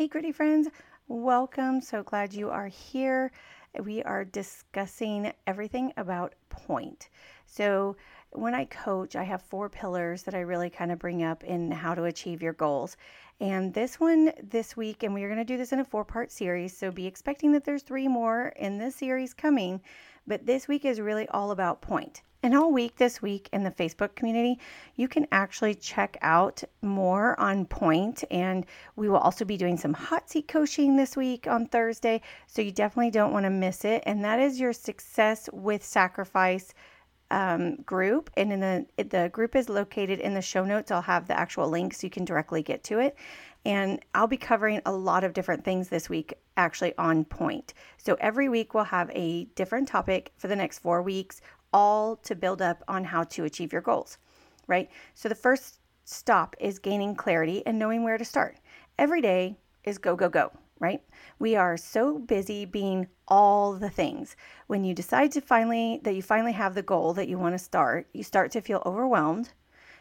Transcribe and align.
Hey, 0.00 0.08
gritty 0.08 0.32
friends, 0.32 0.66
welcome. 1.08 1.82
So 1.82 2.02
glad 2.02 2.32
you 2.32 2.48
are 2.48 2.68
here. 2.68 3.32
We 3.78 4.02
are 4.04 4.24
discussing 4.24 5.30
everything 5.46 5.92
about 5.98 6.34
point. 6.48 7.10
So, 7.44 7.96
when 8.30 8.54
I 8.54 8.64
coach, 8.64 9.14
I 9.14 9.24
have 9.24 9.42
four 9.42 9.68
pillars 9.68 10.22
that 10.22 10.34
I 10.34 10.40
really 10.40 10.70
kind 10.70 10.90
of 10.90 10.98
bring 10.98 11.22
up 11.22 11.44
in 11.44 11.70
how 11.70 11.94
to 11.94 12.04
achieve 12.04 12.40
your 12.40 12.54
goals. 12.54 12.96
And 13.42 13.74
this 13.74 14.00
one 14.00 14.32
this 14.42 14.74
week, 14.74 15.02
and 15.02 15.12
we're 15.12 15.28
going 15.28 15.36
to 15.36 15.44
do 15.44 15.58
this 15.58 15.74
in 15.74 15.80
a 15.80 15.84
four 15.84 16.06
part 16.06 16.32
series. 16.32 16.74
So 16.74 16.90
be 16.90 17.06
expecting 17.06 17.52
that 17.52 17.66
there's 17.66 17.82
three 17.82 18.08
more 18.08 18.54
in 18.56 18.78
this 18.78 18.96
series 18.96 19.34
coming. 19.34 19.82
But 20.26 20.46
this 20.46 20.66
week 20.66 20.86
is 20.86 20.98
really 20.98 21.28
all 21.28 21.50
about 21.50 21.82
point. 21.82 22.22
And 22.42 22.56
all 22.56 22.72
week 22.72 22.96
this 22.96 23.20
week 23.20 23.50
in 23.52 23.64
the 23.64 23.70
Facebook 23.70 24.14
community, 24.14 24.58
you 24.96 25.08
can 25.08 25.26
actually 25.30 25.74
check 25.74 26.16
out 26.22 26.62
more 26.80 27.38
on 27.38 27.66
point. 27.66 28.24
And 28.30 28.64
we 28.96 29.08
will 29.10 29.18
also 29.18 29.44
be 29.44 29.58
doing 29.58 29.76
some 29.76 29.92
hot 29.92 30.30
seat 30.30 30.48
coaching 30.48 30.96
this 30.96 31.16
week 31.16 31.46
on 31.46 31.66
Thursday. 31.66 32.22
So 32.46 32.62
you 32.62 32.72
definitely 32.72 33.10
don't 33.10 33.32
want 33.32 33.44
to 33.44 33.50
miss 33.50 33.84
it. 33.84 34.02
And 34.06 34.24
that 34.24 34.40
is 34.40 34.58
your 34.58 34.72
success 34.72 35.50
with 35.52 35.84
sacrifice 35.84 36.72
um, 37.30 37.76
group. 37.82 38.30
And 38.36 38.52
in 38.52 38.60
the 38.60 38.86
the 38.96 39.28
group 39.32 39.54
is 39.54 39.68
located 39.68 40.18
in 40.18 40.34
the 40.34 40.42
show 40.42 40.64
notes. 40.64 40.90
I'll 40.90 41.02
have 41.02 41.28
the 41.28 41.38
actual 41.38 41.68
link 41.68 41.94
so 41.94 42.06
you 42.06 42.10
can 42.10 42.24
directly 42.24 42.62
get 42.62 42.82
to 42.84 42.98
it. 43.00 43.16
And 43.64 44.00
I'll 44.14 44.26
be 44.26 44.38
covering 44.38 44.80
a 44.86 44.92
lot 44.92 45.22
of 45.22 45.34
different 45.34 45.64
things 45.64 45.88
this 45.88 46.08
week, 46.08 46.32
actually 46.56 46.96
on 46.96 47.26
point. 47.26 47.74
So 47.98 48.16
every 48.18 48.48
week 48.48 48.72
we'll 48.72 48.84
have 48.84 49.10
a 49.12 49.44
different 49.54 49.86
topic 49.86 50.32
for 50.38 50.48
the 50.48 50.56
next 50.56 50.78
four 50.78 51.02
weeks 51.02 51.42
all 51.72 52.16
to 52.16 52.34
build 52.34 52.62
up 52.62 52.82
on 52.88 53.04
how 53.04 53.24
to 53.24 53.44
achieve 53.44 53.72
your 53.72 53.82
goals, 53.82 54.18
right? 54.66 54.90
So 55.14 55.28
the 55.28 55.34
first 55.34 55.80
stop 56.04 56.56
is 56.58 56.78
gaining 56.78 57.14
clarity 57.14 57.64
and 57.66 57.78
knowing 57.78 58.02
where 58.02 58.18
to 58.18 58.24
start. 58.24 58.56
Every 58.98 59.20
day 59.20 59.56
is 59.84 59.98
go, 59.98 60.16
go, 60.16 60.28
go, 60.28 60.52
right? 60.78 61.02
We 61.38 61.56
are 61.56 61.76
so 61.76 62.18
busy 62.18 62.64
being 62.64 63.06
all 63.28 63.74
the 63.74 63.90
things. 63.90 64.36
When 64.66 64.84
you 64.84 64.94
decide 64.94 65.32
to 65.32 65.40
finally, 65.40 66.00
that 66.02 66.14
you 66.14 66.22
finally 66.22 66.52
have 66.52 66.74
the 66.74 66.82
goal 66.82 67.14
that 67.14 67.28
you 67.28 67.38
want 67.38 67.54
to 67.54 67.58
start, 67.58 68.08
you 68.12 68.22
start 68.22 68.50
to 68.52 68.60
feel 68.60 68.82
overwhelmed. 68.84 69.52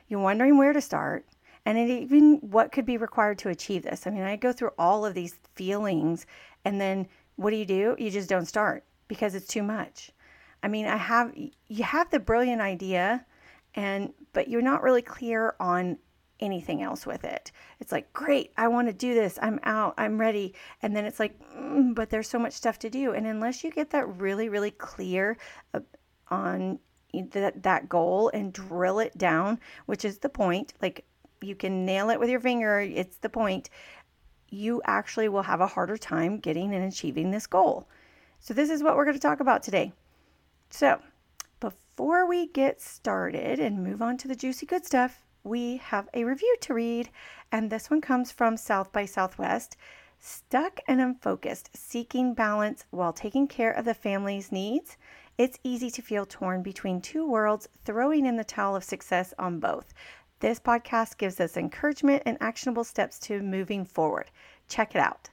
You're 0.07 0.19
wondering 0.19 0.57
where 0.57 0.73
to 0.73 0.81
start 0.81 1.25
and 1.65 1.77
even 1.77 2.37
what 2.37 2.71
could 2.71 2.85
be 2.85 2.97
required 2.97 3.37
to 3.39 3.49
achieve 3.49 3.83
this. 3.83 4.07
I 4.07 4.09
mean, 4.09 4.23
I 4.23 4.35
go 4.35 4.51
through 4.51 4.71
all 4.79 5.05
of 5.05 5.13
these 5.13 5.35
feelings 5.55 6.25
and 6.65 6.81
then 6.81 7.07
what 7.35 7.51
do 7.51 7.57
you 7.57 7.65
do? 7.65 7.95
You 7.99 8.09
just 8.09 8.29
don't 8.29 8.47
start 8.47 8.83
because 9.07 9.35
it's 9.35 9.47
too 9.47 9.63
much. 9.63 10.11
I 10.61 10.67
mean, 10.67 10.87
I 10.87 10.97
have 10.97 11.33
you 11.35 11.83
have 11.83 12.09
the 12.09 12.19
brilliant 12.19 12.61
idea 12.61 13.25
and 13.75 14.13
but 14.33 14.47
you're 14.47 14.61
not 14.61 14.83
really 14.83 15.01
clear 15.01 15.55
on 15.59 15.97
anything 16.39 16.81
else 16.81 17.05
with 17.05 17.23
it. 17.23 17.51
It's 17.79 17.91
like, 17.91 18.11
great, 18.13 18.51
I 18.57 18.67
want 18.67 18.87
to 18.87 18.93
do 18.93 19.13
this. 19.13 19.37
I'm 19.41 19.59
out. 19.63 19.93
I'm 19.97 20.19
ready. 20.19 20.53
And 20.81 20.95
then 20.95 21.05
it's 21.05 21.19
like, 21.19 21.37
mm, 21.53 21.93
but 21.93 22.09
there's 22.09 22.29
so 22.29 22.39
much 22.39 22.53
stuff 22.53 22.79
to 22.79 22.89
do. 22.89 23.11
And 23.13 23.27
unless 23.27 23.63
you 23.63 23.71
get 23.71 23.89
that 23.91 24.07
really, 24.19 24.49
really 24.49 24.71
clear 24.71 25.37
uh, 25.73 25.81
on 26.29 26.79
that 27.31 27.63
that 27.63 27.89
goal 27.89 28.29
and 28.33 28.53
drill 28.53 28.99
it 28.99 29.17
down, 29.17 29.59
which 29.87 30.05
is 30.05 30.19
the 30.19 30.29
point, 30.29 30.73
like 30.81 31.05
you 31.41 31.55
can 31.55 31.85
nail 31.85 32.09
it 32.09 32.19
with 32.19 32.29
your 32.29 32.39
finger, 32.39 32.79
it's 32.79 33.17
the 33.17 33.29
point. 33.29 33.69
You 34.49 34.81
actually 34.85 35.29
will 35.29 35.43
have 35.43 35.61
a 35.61 35.67
harder 35.67 35.97
time 35.97 36.39
getting 36.39 36.73
and 36.73 36.85
achieving 36.85 37.31
this 37.31 37.47
goal. 37.47 37.87
So 38.39 38.53
this 38.53 38.69
is 38.69 38.81
what 38.81 38.95
we're 38.95 39.05
going 39.05 39.15
to 39.15 39.21
talk 39.21 39.41
about 39.41 39.63
today. 39.63 39.91
So, 40.69 41.01
before 41.59 42.27
we 42.27 42.47
get 42.47 42.79
started 42.79 43.59
and 43.59 43.83
move 43.83 44.01
on 44.01 44.17
to 44.17 44.27
the 44.27 44.35
juicy 44.35 44.65
good 44.65 44.85
stuff, 44.85 45.23
we 45.43 45.77
have 45.77 46.07
a 46.13 46.23
review 46.23 46.55
to 46.61 46.73
read, 46.73 47.09
and 47.51 47.69
this 47.69 47.89
one 47.89 48.01
comes 48.01 48.31
from 48.31 48.55
South 48.55 48.91
by 48.91 49.05
Southwest. 49.05 49.75
Stuck 50.19 50.79
and 50.87 51.01
unfocused, 51.01 51.69
seeking 51.75 52.33
balance 52.33 52.85
while 52.91 53.13
taking 53.13 53.47
care 53.47 53.71
of 53.71 53.85
the 53.85 53.93
family's 53.93 54.51
needs. 54.51 54.97
It's 55.37 55.57
easy 55.63 55.89
to 55.91 56.01
feel 56.01 56.25
torn 56.25 56.61
between 56.61 57.01
two 57.01 57.25
worlds, 57.25 57.67
throwing 57.85 58.25
in 58.25 58.35
the 58.35 58.43
towel 58.43 58.75
of 58.75 58.83
success 58.83 59.33
on 59.39 59.59
both. 59.59 59.93
This 60.39 60.59
podcast 60.59 61.17
gives 61.17 61.39
us 61.39 61.57
encouragement 61.57 62.23
and 62.25 62.37
actionable 62.41 62.83
steps 62.83 63.17
to 63.19 63.41
moving 63.41 63.85
forward. 63.85 64.29
Check 64.67 64.93
it 64.93 65.01
out. 65.01 65.29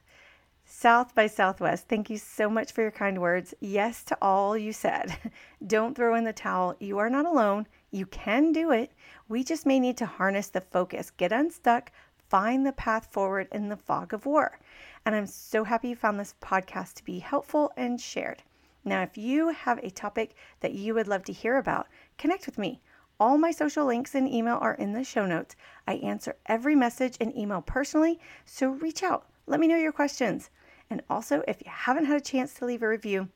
South 0.69 1.15
by 1.15 1.27
Southwest, 1.27 1.87
thank 1.87 2.09
you 2.09 2.17
so 2.17 2.49
much 2.49 2.73
for 2.73 2.81
your 2.81 2.91
kind 2.91 3.21
words. 3.21 3.53
Yes 3.61 4.03
to 4.03 4.17
all 4.21 4.57
you 4.57 4.73
said. 4.73 5.17
Don't 5.65 5.95
throw 5.95 6.13
in 6.13 6.25
the 6.25 6.33
towel. 6.33 6.75
You 6.77 6.97
are 6.97 7.09
not 7.09 7.25
alone. 7.25 7.67
You 7.89 8.05
can 8.05 8.51
do 8.51 8.71
it. 8.71 8.91
We 9.29 9.45
just 9.45 9.65
may 9.65 9.79
need 9.79 9.95
to 9.97 10.05
harness 10.05 10.49
the 10.49 10.59
focus, 10.59 11.09
get 11.09 11.31
unstuck, 11.31 11.93
find 12.27 12.65
the 12.65 12.73
path 12.73 13.07
forward 13.13 13.47
in 13.53 13.69
the 13.69 13.77
fog 13.77 14.13
of 14.13 14.25
war. 14.25 14.59
And 15.05 15.15
I'm 15.15 15.25
so 15.25 15.63
happy 15.63 15.87
you 15.87 15.95
found 15.95 16.19
this 16.19 16.35
podcast 16.41 16.95
to 16.95 17.05
be 17.05 17.19
helpful 17.19 17.71
and 17.77 17.99
shared. 17.99 18.43
Now, 18.83 19.03
if 19.03 19.17
you 19.17 19.47
have 19.47 19.79
a 19.79 19.89
topic 19.89 20.35
that 20.59 20.73
you 20.73 20.93
would 20.95 21.07
love 21.07 21.23
to 21.23 21.33
hear 21.33 21.55
about, 21.55 21.87
connect 22.17 22.45
with 22.45 22.57
me. 22.57 22.81
All 23.21 23.37
my 23.37 23.51
social 23.51 23.85
links 23.85 24.15
and 24.15 24.27
email 24.27 24.57
are 24.61 24.75
in 24.75 24.91
the 24.91 25.05
show 25.05 25.25
notes. 25.25 25.55
I 25.87 25.93
answer 25.93 26.35
every 26.45 26.75
message 26.75 27.15
and 27.21 27.33
email 27.37 27.61
personally, 27.61 28.19
so 28.43 28.67
reach 28.67 29.01
out. 29.01 29.27
Let 29.47 29.61
me 29.61 29.67
know 29.67 29.77
your 29.77 29.93
questions. 29.93 30.49
And 30.89 31.01
also, 31.09 31.43
if 31.47 31.61
you 31.65 31.71
haven't 31.71 32.05
had 32.05 32.17
a 32.17 32.23
chance 32.23 32.53
to 32.55 32.65
leave 32.65 32.81
a 32.81 32.87
review 32.87 33.29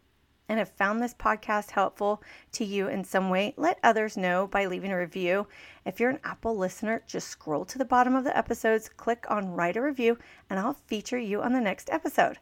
and 0.47 0.59
have 0.59 0.69
found 0.69 1.01
this 1.01 1.13
podcast 1.13 1.71
helpful 1.71 2.21
to 2.51 2.65
you 2.65 2.87
in 2.87 3.03
some 3.03 3.29
way, 3.29 3.53
let 3.57 3.79
others 3.83 4.17
know 4.17 4.47
by 4.47 4.65
leaving 4.65 4.91
a 4.91 4.97
review. 4.97 5.47
If 5.85 5.99
you're 5.99 6.09
an 6.09 6.19
Apple 6.23 6.57
listener, 6.57 7.03
just 7.07 7.27
scroll 7.27 7.65
to 7.65 7.77
the 7.77 7.85
bottom 7.85 8.15
of 8.15 8.23
the 8.23 8.37
episodes, 8.37 8.89
click 8.89 9.25
on 9.29 9.53
write 9.53 9.77
a 9.77 9.81
review, 9.81 10.17
and 10.49 10.59
I'll 10.59 10.73
feature 10.73 11.17
you 11.17 11.41
on 11.41 11.53
the 11.53 11.61
next 11.61 11.89
episode. 11.89 12.37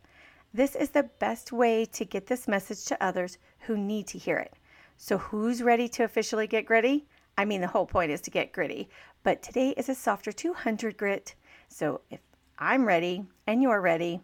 This 0.53 0.75
is 0.75 0.89
the 0.89 1.09
best 1.19 1.51
way 1.51 1.85
to 1.85 2.05
get 2.05 2.25
this 2.25 2.47
message 2.47 2.85
to 2.85 3.03
others 3.03 3.37
who 3.59 3.77
need 3.77 4.07
to 4.07 4.17
hear 4.17 4.37
it. 4.37 4.53
So, 4.97 5.17
who's 5.17 5.61
ready 5.61 5.87
to 5.89 6.03
officially 6.03 6.47
get 6.47 6.65
gritty? 6.65 7.07
I 7.37 7.45
mean, 7.45 7.61
the 7.61 7.67
whole 7.67 7.85
point 7.85 8.11
is 8.11 8.21
to 8.21 8.31
get 8.31 8.51
gritty, 8.51 8.89
but 9.23 9.43
today 9.43 9.75
is 9.77 9.87
a 9.87 9.95
softer 9.95 10.31
200 10.31 10.97
grit. 10.97 11.35
So, 11.67 12.01
if 12.09 12.19
I'm 12.57 12.85
ready 12.85 13.25
and 13.45 13.61
you're 13.61 13.81
ready, 13.81 14.21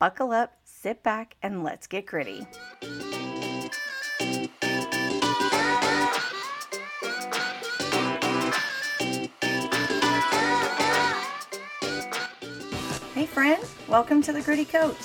buckle 0.00 0.32
up, 0.32 0.56
sit 0.64 1.02
back, 1.02 1.36
and 1.42 1.62
let's 1.62 1.86
get 1.86 2.06
gritty. 2.06 2.46
Hey, 13.14 13.26
friend, 13.26 13.62
welcome 13.88 14.22
to 14.22 14.32
the 14.32 14.40
Gritty 14.42 14.64
Coach. 14.64 14.96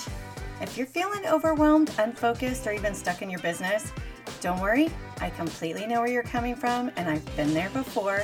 If 0.61 0.77
you're 0.77 0.87
feeling 0.87 1.25
overwhelmed, 1.25 1.91
unfocused, 1.99 2.65
or 2.65 2.71
even 2.71 2.95
stuck 2.95 3.21
in 3.21 3.29
your 3.29 3.41
business, 3.41 3.91
don't 4.39 4.61
worry, 4.61 4.89
I 5.19 5.29
completely 5.31 5.85
know 5.85 5.99
where 5.99 6.09
you're 6.09 6.23
coming 6.23 6.55
from 6.55 6.89
and 6.95 7.09
I've 7.09 7.35
been 7.35 7.53
there 7.53 7.69
before. 7.71 8.23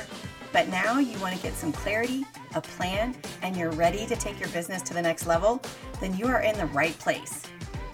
But 0.54 0.68
now 0.68 0.98
you 0.98 1.18
want 1.20 1.36
to 1.36 1.42
get 1.42 1.52
some 1.52 1.72
clarity, 1.72 2.24
a 2.54 2.60
plan, 2.60 3.14
and 3.42 3.56
you're 3.56 3.72
ready 3.72 4.06
to 4.06 4.16
take 4.16 4.38
your 4.38 4.48
business 4.50 4.82
to 4.82 4.94
the 4.94 5.02
next 5.02 5.26
level, 5.26 5.62
then 6.00 6.16
you 6.16 6.26
are 6.26 6.42
in 6.42 6.56
the 6.58 6.66
right 6.66 6.98
place. 6.98 7.42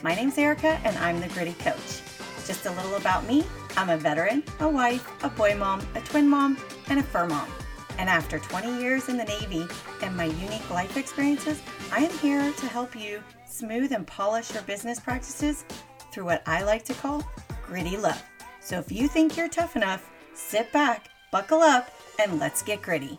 My 0.02 0.14
name's 0.14 0.38
Erica 0.38 0.80
and 0.84 0.96
I'm 0.98 1.20
the 1.20 1.28
Gritty 1.28 1.54
Coach. 1.54 2.02
Just 2.46 2.66
a 2.66 2.70
little 2.72 2.94
about 2.96 3.26
me 3.26 3.44
I'm 3.78 3.90
a 3.90 3.96
veteran, 3.96 4.42
a 4.58 4.68
wife, 4.68 5.08
a 5.22 5.28
boy 5.28 5.54
mom, 5.54 5.86
a 5.94 6.00
twin 6.00 6.28
mom, 6.28 6.58
and 6.88 6.98
a 6.98 7.02
fur 7.02 7.28
mom. 7.28 7.48
And 7.96 8.08
after 8.08 8.40
20 8.40 8.80
years 8.80 9.08
in 9.08 9.16
the 9.16 9.24
Navy 9.24 9.68
and 10.02 10.16
my 10.16 10.24
unique 10.24 10.68
life 10.68 10.96
experiences, 10.96 11.62
I 11.92 12.00
am 12.00 12.10
here 12.18 12.52
to 12.52 12.66
help 12.66 12.96
you 12.96 13.22
smooth 13.46 13.92
and 13.92 14.04
polish 14.04 14.52
your 14.52 14.64
business 14.64 14.98
practices 14.98 15.64
through 16.12 16.24
what 16.24 16.42
I 16.46 16.62
like 16.62 16.84
to 16.86 16.94
call 16.94 17.22
gritty 17.64 17.96
love. 17.96 18.20
So 18.60 18.78
if 18.80 18.90
you 18.90 19.06
think 19.06 19.36
you're 19.36 19.48
tough 19.48 19.76
enough, 19.76 20.10
sit 20.34 20.72
back, 20.72 21.08
buckle 21.30 21.60
up, 21.60 21.90
and 22.18 22.40
let's 22.40 22.62
get 22.62 22.82
gritty. 22.82 23.18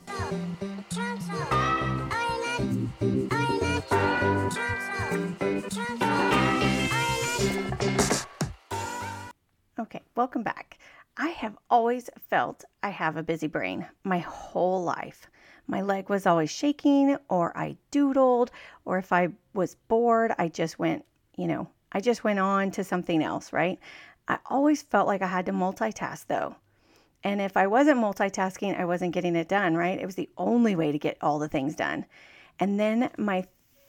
Okay, 9.79 10.01
welcome 10.16 10.43
back. 10.43 10.78
I 11.16 11.29
have 11.29 11.57
always 11.69 12.09
felt 12.29 12.66
I 12.84 12.90
have 12.90 13.16
a 13.16 13.23
busy 13.23 13.47
brain 13.47 13.85
my 14.03 14.19
whole 14.19 14.84
life. 14.84 15.28
My 15.67 15.81
leg 15.81 16.09
was 16.09 16.25
always 16.25 16.49
shaking, 16.49 17.16
or 17.29 17.55
I 17.57 17.78
doodled, 17.91 18.49
or 18.85 18.97
if 18.97 19.13
I 19.13 19.29
was 19.53 19.75
bored, 19.87 20.34
I 20.37 20.49
just 20.49 20.79
went, 20.79 21.05
you 21.37 21.47
know, 21.47 21.69
I 21.91 22.02
just 22.02 22.23
went 22.23 22.40
on 22.40 22.72
to 22.72 22.84
something 22.84 23.23
else, 23.23 23.53
right? 23.53 23.79
I 24.28 24.40
always 24.45 24.81
felt 24.81 25.07
like 25.07 25.22
I 25.22 25.28
had 25.28 25.45
to 25.45 25.52
multitask 25.53 26.28
though. 26.28 26.55
And 27.23 27.41
if 27.41 27.57
I 27.57 27.67
wasn't 27.67 27.99
multitasking, 27.99 28.79
I 28.79 28.85
wasn't 28.85 29.13
getting 29.13 29.35
it 29.35 29.49
done, 29.49 29.75
right? 29.75 29.99
It 29.99 30.05
was 30.05 30.16
the 30.16 30.29
only 30.37 30.75
way 30.75 30.91
to 30.91 30.99
get 30.99 31.17
all 31.21 31.39
the 31.39 31.49
things 31.49 31.75
done. 31.75 32.05
And 32.59 32.79
then 32.79 33.09
my 33.17 33.45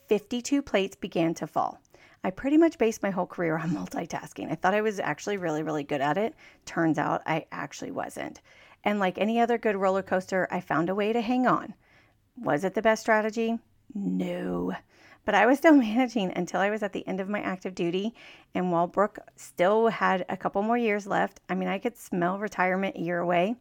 52 0.07 0.61
plates 0.61 0.95
began 0.95 1.33
to 1.35 1.47
fall. 1.47 1.79
I 2.23 2.29
pretty 2.29 2.57
much 2.57 2.77
based 2.77 3.01
my 3.01 3.09
whole 3.09 3.25
career 3.25 3.57
on 3.61 3.71
multitasking. 3.71 4.51
I 4.51 4.55
thought 4.55 4.73
I 4.73 4.81
was 4.81 4.99
actually 4.99 5.37
really, 5.37 5.63
really 5.63 5.83
good 5.83 6.01
at 6.01 6.17
it. 6.17 6.35
Turns 6.65 6.97
out 6.97 7.21
I 7.25 7.45
actually 7.51 7.91
wasn't. 7.91 8.41
And 8.83 8.99
like 8.99 9.17
any 9.17 9.39
other 9.39 9.57
good 9.57 9.75
roller 9.75 10.01
coaster, 10.01 10.47
I 10.51 10.59
found 10.59 10.89
a 10.89 10.95
way 10.95 11.13
to 11.13 11.21
hang 11.21 11.47
on. 11.47 11.73
Was 12.37 12.63
it 12.63 12.73
the 12.73 12.81
best 12.81 13.01
strategy? 13.01 13.59
No. 13.93 14.73
But 15.23 15.35
I 15.35 15.45
was 15.45 15.57
still 15.57 15.73
managing 15.75 16.31
until 16.35 16.61
I 16.61 16.69
was 16.69 16.83
at 16.83 16.93
the 16.93 17.07
end 17.07 17.19
of 17.19 17.29
my 17.29 17.41
active 17.41 17.75
duty. 17.75 18.13
And 18.55 18.71
while 18.71 18.87
Brooke 18.87 19.19
still 19.35 19.87
had 19.87 20.25
a 20.29 20.37
couple 20.37 20.63
more 20.63 20.77
years 20.77 21.07
left, 21.07 21.39
I 21.49 21.55
mean, 21.55 21.69
I 21.69 21.79
could 21.79 21.97
smell 21.97 22.39
retirement 22.39 22.95
a 22.95 23.01
year 23.01 23.19
away. 23.19 23.55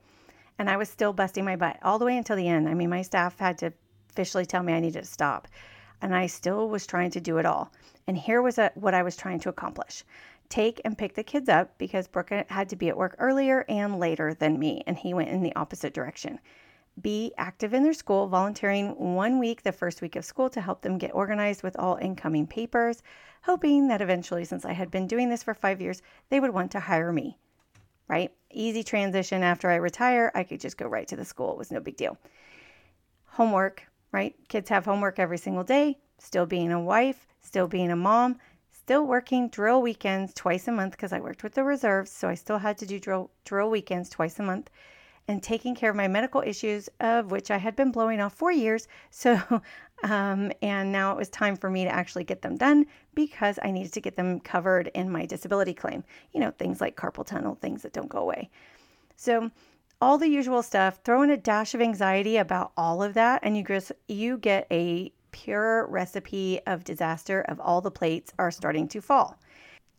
And 0.58 0.68
I 0.68 0.76
was 0.76 0.88
still 0.88 1.12
busting 1.12 1.44
my 1.44 1.56
butt 1.56 1.78
all 1.82 1.98
the 1.98 2.04
way 2.04 2.16
until 2.16 2.36
the 2.36 2.48
end. 2.48 2.68
I 2.68 2.74
mean, 2.74 2.90
my 2.90 3.02
staff 3.02 3.38
had 3.38 3.58
to 3.58 3.72
officially 4.10 4.46
tell 4.46 4.62
me 4.62 4.72
I 4.72 4.80
needed 4.80 5.00
to 5.00 5.06
stop. 5.06 5.48
And 6.02 6.14
I 6.14 6.26
still 6.26 6.68
was 6.68 6.86
trying 6.86 7.10
to 7.12 7.20
do 7.20 7.38
it 7.38 7.46
all. 7.46 7.72
And 8.06 8.16
here 8.16 8.42
was 8.42 8.58
a, 8.58 8.72
what 8.74 8.94
I 8.94 9.02
was 9.02 9.16
trying 9.16 9.40
to 9.40 9.48
accomplish 9.48 10.04
take 10.48 10.80
and 10.84 10.98
pick 10.98 11.14
the 11.14 11.22
kids 11.22 11.48
up 11.48 11.78
because 11.78 12.08
Brooke 12.08 12.32
had 12.48 12.68
to 12.68 12.76
be 12.76 12.88
at 12.88 12.96
work 12.96 13.14
earlier 13.18 13.64
and 13.68 14.00
later 14.00 14.34
than 14.34 14.58
me, 14.58 14.82
and 14.86 14.98
he 14.98 15.14
went 15.14 15.28
in 15.28 15.42
the 15.42 15.54
opposite 15.54 15.94
direction 15.94 16.40
be 17.02 17.32
active 17.38 17.74
in 17.74 17.82
their 17.82 17.92
school, 17.92 18.26
volunteering 18.26 18.90
one 19.14 19.38
week 19.38 19.62
the 19.62 19.72
first 19.72 20.02
week 20.02 20.16
of 20.16 20.24
school 20.24 20.50
to 20.50 20.60
help 20.60 20.82
them 20.82 20.98
get 20.98 21.14
organized 21.14 21.62
with 21.62 21.76
all 21.78 21.96
incoming 21.96 22.46
papers, 22.46 23.02
hoping 23.42 23.88
that 23.88 24.02
eventually, 24.02 24.44
since 24.44 24.64
I 24.64 24.72
had 24.72 24.90
been 24.90 25.06
doing 25.06 25.28
this 25.28 25.42
for 25.42 25.54
five 25.54 25.80
years, 25.80 26.02
they 26.28 26.40
would 26.40 26.52
want 26.52 26.72
to 26.72 26.80
hire 26.80 27.12
me. 27.12 27.38
Right? 28.08 28.32
Easy 28.50 28.82
transition 28.82 29.42
after 29.42 29.70
I 29.70 29.76
retire. 29.76 30.32
I 30.34 30.42
could 30.42 30.60
just 30.60 30.76
go 30.76 30.86
right 30.86 31.06
to 31.08 31.16
the 31.16 31.24
school. 31.24 31.52
It 31.52 31.58
was 31.58 31.70
no 31.70 31.80
big 31.80 31.96
deal. 31.96 32.18
Homework, 33.26 33.84
right? 34.10 34.34
Kids 34.48 34.68
have 34.68 34.84
homework 34.84 35.18
every 35.18 35.38
single 35.38 35.64
day. 35.64 35.98
Still 36.18 36.46
being 36.46 36.72
a 36.72 36.80
wife, 36.80 37.26
still 37.40 37.68
being 37.68 37.90
a 37.90 37.96
mom, 37.96 38.38
still 38.72 39.06
working 39.06 39.48
drill 39.48 39.80
weekends 39.80 40.34
twice 40.34 40.66
a 40.66 40.72
month 40.72 40.92
because 40.92 41.12
I 41.12 41.20
worked 41.20 41.44
with 41.44 41.54
the 41.54 41.62
reserves. 41.62 42.10
So 42.10 42.28
I 42.28 42.34
still 42.34 42.58
had 42.58 42.76
to 42.78 42.86
do 42.86 42.98
drill, 42.98 43.30
drill 43.44 43.70
weekends 43.70 44.10
twice 44.10 44.38
a 44.40 44.42
month 44.42 44.68
and 45.30 45.40
taking 45.40 45.76
care 45.76 45.90
of 45.90 45.94
my 45.94 46.08
medical 46.08 46.42
issues, 46.44 46.88
of 46.98 47.30
which 47.30 47.52
I 47.52 47.56
had 47.56 47.76
been 47.76 47.92
blowing 47.92 48.20
off 48.20 48.34
for 48.34 48.50
years. 48.50 48.88
So, 49.10 49.62
um, 50.02 50.50
and 50.62 50.90
now 50.90 51.12
it 51.12 51.16
was 51.16 51.28
time 51.28 51.56
for 51.56 51.68
me 51.70 51.84
to 51.84 51.90
actually 51.90 52.24
get 52.24 52.42
them 52.42 52.56
done 52.56 52.86
because 53.14 53.58
I 53.62 53.70
needed 53.70 53.92
to 53.92 54.00
get 54.00 54.16
them 54.16 54.40
covered 54.40 54.88
in 54.94 55.10
my 55.10 55.26
disability 55.26 55.74
claim. 55.74 56.02
You 56.32 56.40
know, 56.40 56.50
things 56.50 56.80
like 56.80 56.96
carpal 56.96 57.24
tunnel, 57.24 57.54
things 57.54 57.82
that 57.82 57.92
don't 57.92 58.08
go 58.08 58.18
away. 58.18 58.50
So, 59.16 59.50
all 60.00 60.16
the 60.16 60.28
usual 60.28 60.62
stuff, 60.62 61.00
throw 61.04 61.22
in 61.22 61.30
a 61.30 61.36
dash 61.36 61.74
of 61.74 61.82
anxiety 61.82 62.38
about 62.38 62.72
all 62.76 63.02
of 63.02 63.14
that, 63.14 63.40
and 63.42 63.56
you 63.56 63.62
get, 63.62 63.90
you 64.08 64.38
get 64.38 64.66
a 64.70 65.12
pure 65.30 65.86
recipe 65.86 66.60
of 66.66 66.82
disaster 66.82 67.42
of 67.42 67.60
all 67.60 67.80
the 67.80 67.90
plates 67.90 68.32
are 68.38 68.50
starting 68.50 68.88
to 68.88 69.00
fall. 69.02 69.38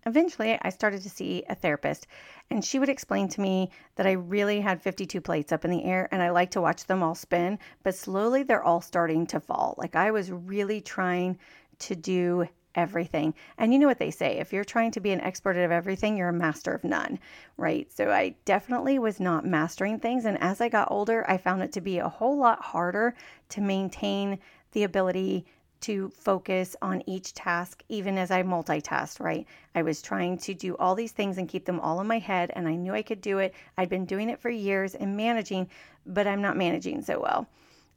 Eventually, 0.05 0.57
I 0.61 0.69
started 0.69 1.01
to 1.03 1.09
see 1.09 1.43
a 1.47 1.55
therapist, 1.55 2.07
and 2.49 2.63
she 2.65 2.79
would 2.79 2.89
explain 2.89 3.27
to 3.29 3.41
me 3.41 3.69
that 3.95 4.07
I 4.07 4.13
really 4.13 4.61
had 4.61 4.81
52 4.81 5.21
plates 5.21 5.51
up 5.51 5.63
in 5.63 5.71
the 5.71 5.83
air 5.83 6.09
and 6.11 6.21
I 6.21 6.31
like 6.31 6.51
to 6.51 6.61
watch 6.61 6.85
them 6.85 7.03
all 7.03 7.15
spin, 7.15 7.59
but 7.83 7.95
slowly 7.95 8.43
they're 8.43 8.63
all 8.63 8.81
starting 8.81 9.25
to 9.27 9.39
fall. 9.39 9.75
Like 9.77 9.95
I 9.95 10.11
was 10.11 10.31
really 10.31 10.81
trying 10.81 11.37
to 11.79 11.95
do 11.95 12.47
everything. 12.75 13.33
And 13.57 13.73
you 13.73 13.79
know 13.79 13.87
what 13.87 13.99
they 13.99 14.11
say 14.11 14.37
if 14.37 14.53
you're 14.53 14.63
trying 14.63 14.91
to 14.91 14.99
be 14.99 15.11
an 15.11 15.21
expert 15.21 15.57
of 15.57 15.71
everything, 15.71 16.17
you're 16.17 16.29
a 16.29 16.33
master 16.33 16.73
of 16.73 16.83
none, 16.83 17.19
right? 17.57 17.91
So 17.91 18.11
I 18.11 18.35
definitely 18.45 18.99
was 18.99 19.19
not 19.19 19.45
mastering 19.45 19.99
things. 19.99 20.25
And 20.25 20.41
as 20.41 20.61
I 20.61 20.69
got 20.69 20.91
older, 20.91 21.25
I 21.29 21.37
found 21.37 21.61
it 21.61 21.71
to 21.73 21.81
be 21.81 21.99
a 21.99 22.09
whole 22.09 22.37
lot 22.37 22.61
harder 22.61 23.15
to 23.49 23.61
maintain 23.61 24.39
the 24.71 24.83
ability 24.83 25.45
to 25.81 26.09
focus 26.09 26.75
on 26.81 27.03
each 27.07 27.33
task, 27.33 27.83
even 27.89 28.17
as 28.17 28.31
I 28.31 28.43
multitasked, 28.43 29.19
right? 29.19 29.45
I 29.75 29.81
was 29.81 30.01
trying 30.01 30.37
to 30.39 30.53
do 30.53 30.75
all 30.77 30.95
these 30.95 31.11
things 31.11 31.37
and 31.37 31.49
keep 31.49 31.65
them 31.65 31.79
all 31.79 31.99
in 32.01 32.07
my 32.07 32.19
head, 32.19 32.51
and 32.55 32.67
I 32.67 32.75
knew 32.75 32.93
I 32.93 33.01
could 33.01 33.21
do 33.21 33.39
it. 33.39 33.53
I'd 33.77 33.89
been 33.89 34.05
doing 34.05 34.29
it 34.29 34.39
for 34.39 34.49
years 34.49 34.95
and 34.95 35.17
managing, 35.17 35.69
but 36.05 36.27
I'm 36.27 36.41
not 36.41 36.57
managing 36.57 37.01
so 37.01 37.19
well. 37.19 37.47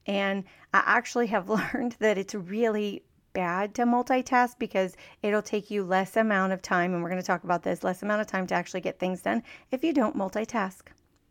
And 0.06 0.44
I 0.72 0.82
actually 0.84 1.28
have 1.28 1.48
learned 1.75 1.96
that 2.00 2.19
it's 2.19 2.34
really 2.34 3.02
bad 3.32 3.75
to 3.75 3.82
multitask 3.82 4.58
because 4.58 4.96
it'll 5.22 5.42
take 5.42 5.70
you 5.70 5.82
less 5.84 6.16
amount 6.16 6.52
of 6.52 6.62
time 6.62 6.94
and 6.94 7.02
we're 7.02 7.10
going 7.10 7.20
to 7.20 7.26
talk 7.26 7.44
about 7.44 7.62
this 7.64 7.82
less 7.82 8.02
amount 8.02 8.20
of 8.20 8.28
time 8.28 8.46
to 8.46 8.54
actually 8.54 8.81
get 8.81 9.00
things 9.00 9.22
done 9.22 9.42
if 9.72 9.82
you 9.82 9.92
don't 9.92 10.16
multitask 10.16 10.82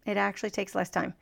it 0.05 0.17
actually 0.17 0.49
takes 0.49 0.75
less 0.75 0.89
time 0.89 1.13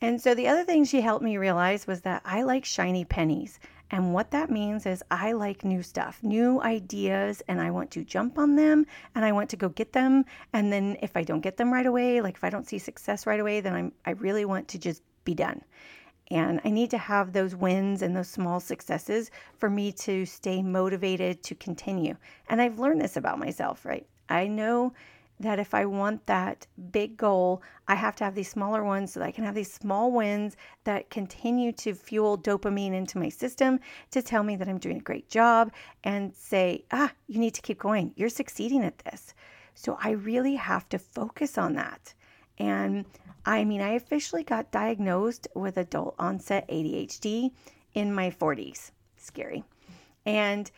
and 0.00 0.20
so 0.20 0.34
the 0.34 0.48
other 0.48 0.64
thing 0.64 0.84
she 0.84 1.00
helped 1.00 1.24
me 1.24 1.38
realize 1.38 1.86
was 1.86 2.02
that 2.02 2.20
I 2.26 2.42
like 2.42 2.66
shiny 2.66 3.06
pennies. 3.06 3.58
And 3.90 4.12
what 4.12 4.30
that 4.30 4.50
means 4.50 4.86
is 4.86 5.02
I 5.10 5.32
like 5.32 5.64
new 5.64 5.82
stuff, 5.82 6.18
new 6.22 6.60
ideas, 6.62 7.42
and 7.48 7.60
I 7.60 7.70
want 7.70 7.90
to 7.92 8.04
jump 8.04 8.38
on 8.38 8.56
them 8.56 8.86
and 9.14 9.24
I 9.24 9.32
want 9.32 9.50
to 9.50 9.56
go 9.56 9.68
get 9.68 9.92
them. 9.92 10.24
And 10.52 10.72
then 10.72 10.96
if 11.02 11.16
I 11.16 11.22
don't 11.22 11.40
get 11.42 11.56
them 11.56 11.72
right 11.72 11.86
away, 11.86 12.20
like 12.20 12.36
if 12.36 12.44
I 12.44 12.50
don't 12.50 12.66
see 12.66 12.78
success 12.78 13.26
right 13.26 13.40
away, 13.40 13.60
then 13.60 13.74
I'm, 13.74 13.92
I 14.06 14.12
really 14.12 14.44
want 14.44 14.68
to 14.68 14.78
just 14.78 15.02
be 15.24 15.34
done. 15.34 15.62
And 16.30 16.60
I 16.64 16.70
need 16.70 16.90
to 16.90 16.98
have 16.98 17.32
those 17.32 17.54
wins 17.54 18.00
and 18.00 18.16
those 18.16 18.28
small 18.28 18.58
successes 18.58 19.30
for 19.58 19.68
me 19.68 19.92
to 19.92 20.24
stay 20.24 20.62
motivated 20.62 21.42
to 21.44 21.54
continue. 21.54 22.16
And 22.48 22.62
I've 22.62 22.78
learned 22.78 23.02
this 23.02 23.16
about 23.16 23.38
myself, 23.38 23.84
right? 23.84 24.06
I 24.28 24.46
know 24.46 24.94
that 25.44 25.58
if 25.58 25.74
I 25.74 25.84
want 25.86 26.26
that 26.26 26.66
big 26.90 27.16
goal, 27.16 27.62
I 27.88 27.94
have 27.94 28.16
to 28.16 28.24
have 28.24 28.34
these 28.34 28.50
smaller 28.50 28.82
ones 28.82 29.12
so 29.12 29.20
that 29.20 29.26
I 29.26 29.30
can 29.30 29.44
have 29.44 29.54
these 29.54 29.72
small 29.72 30.10
wins 30.10 30.56
that 30.84 31.10
continue 31.10 31.72
to 31.72 31.94
fuel 31.94 32.36
dopamine 32.36 32.92
into 32.92 33.18
my 33.18 33.28
system 33.28 33.80
to 34.10 34.22
tell 34.22 34.42
me 34.42 34.56
that 34.56 34.68
I'm 34.68 34.78
doing 34.78 34.98
a 34.98 35.02
great 35.02 35.28
job 35.28 35.72
and 36.02 36.34
say, 36.34 36.84
ah, 36.92 37.12
you 37.26 37.38
need 37.38 37.54
to 37.54 37.62
keep 37.62 37.78
going. 37.78 38.12
You're 38.16 38.28
succeeding 38.28 38.84
at 38.84 38.98
this. 38.98 39.34
So 39.74 39.98
I 40.00 40.10
really 40.10 40.54
have 40.56 40.88
to 40.90 40.98
focus 40.98 41.58
on 41.58 41.74
that. 41.74 42.14
And 42.58 43.04
I 43.44 43.64
mean, 43.64 43.80
I 43.80 43.90
officially 43.90 44.44
got 44.44 44.70
diagnosed 44.70 45.48
with 45.54 45.76
adult 45.76 46.14
onset 46.18 46.68
ADHD 46.68 47.50
in 47.94 48.14
my 48.14 48.30
40s. 48.30 48.92
Scary. 49.16 49.64
And 50.24 50.70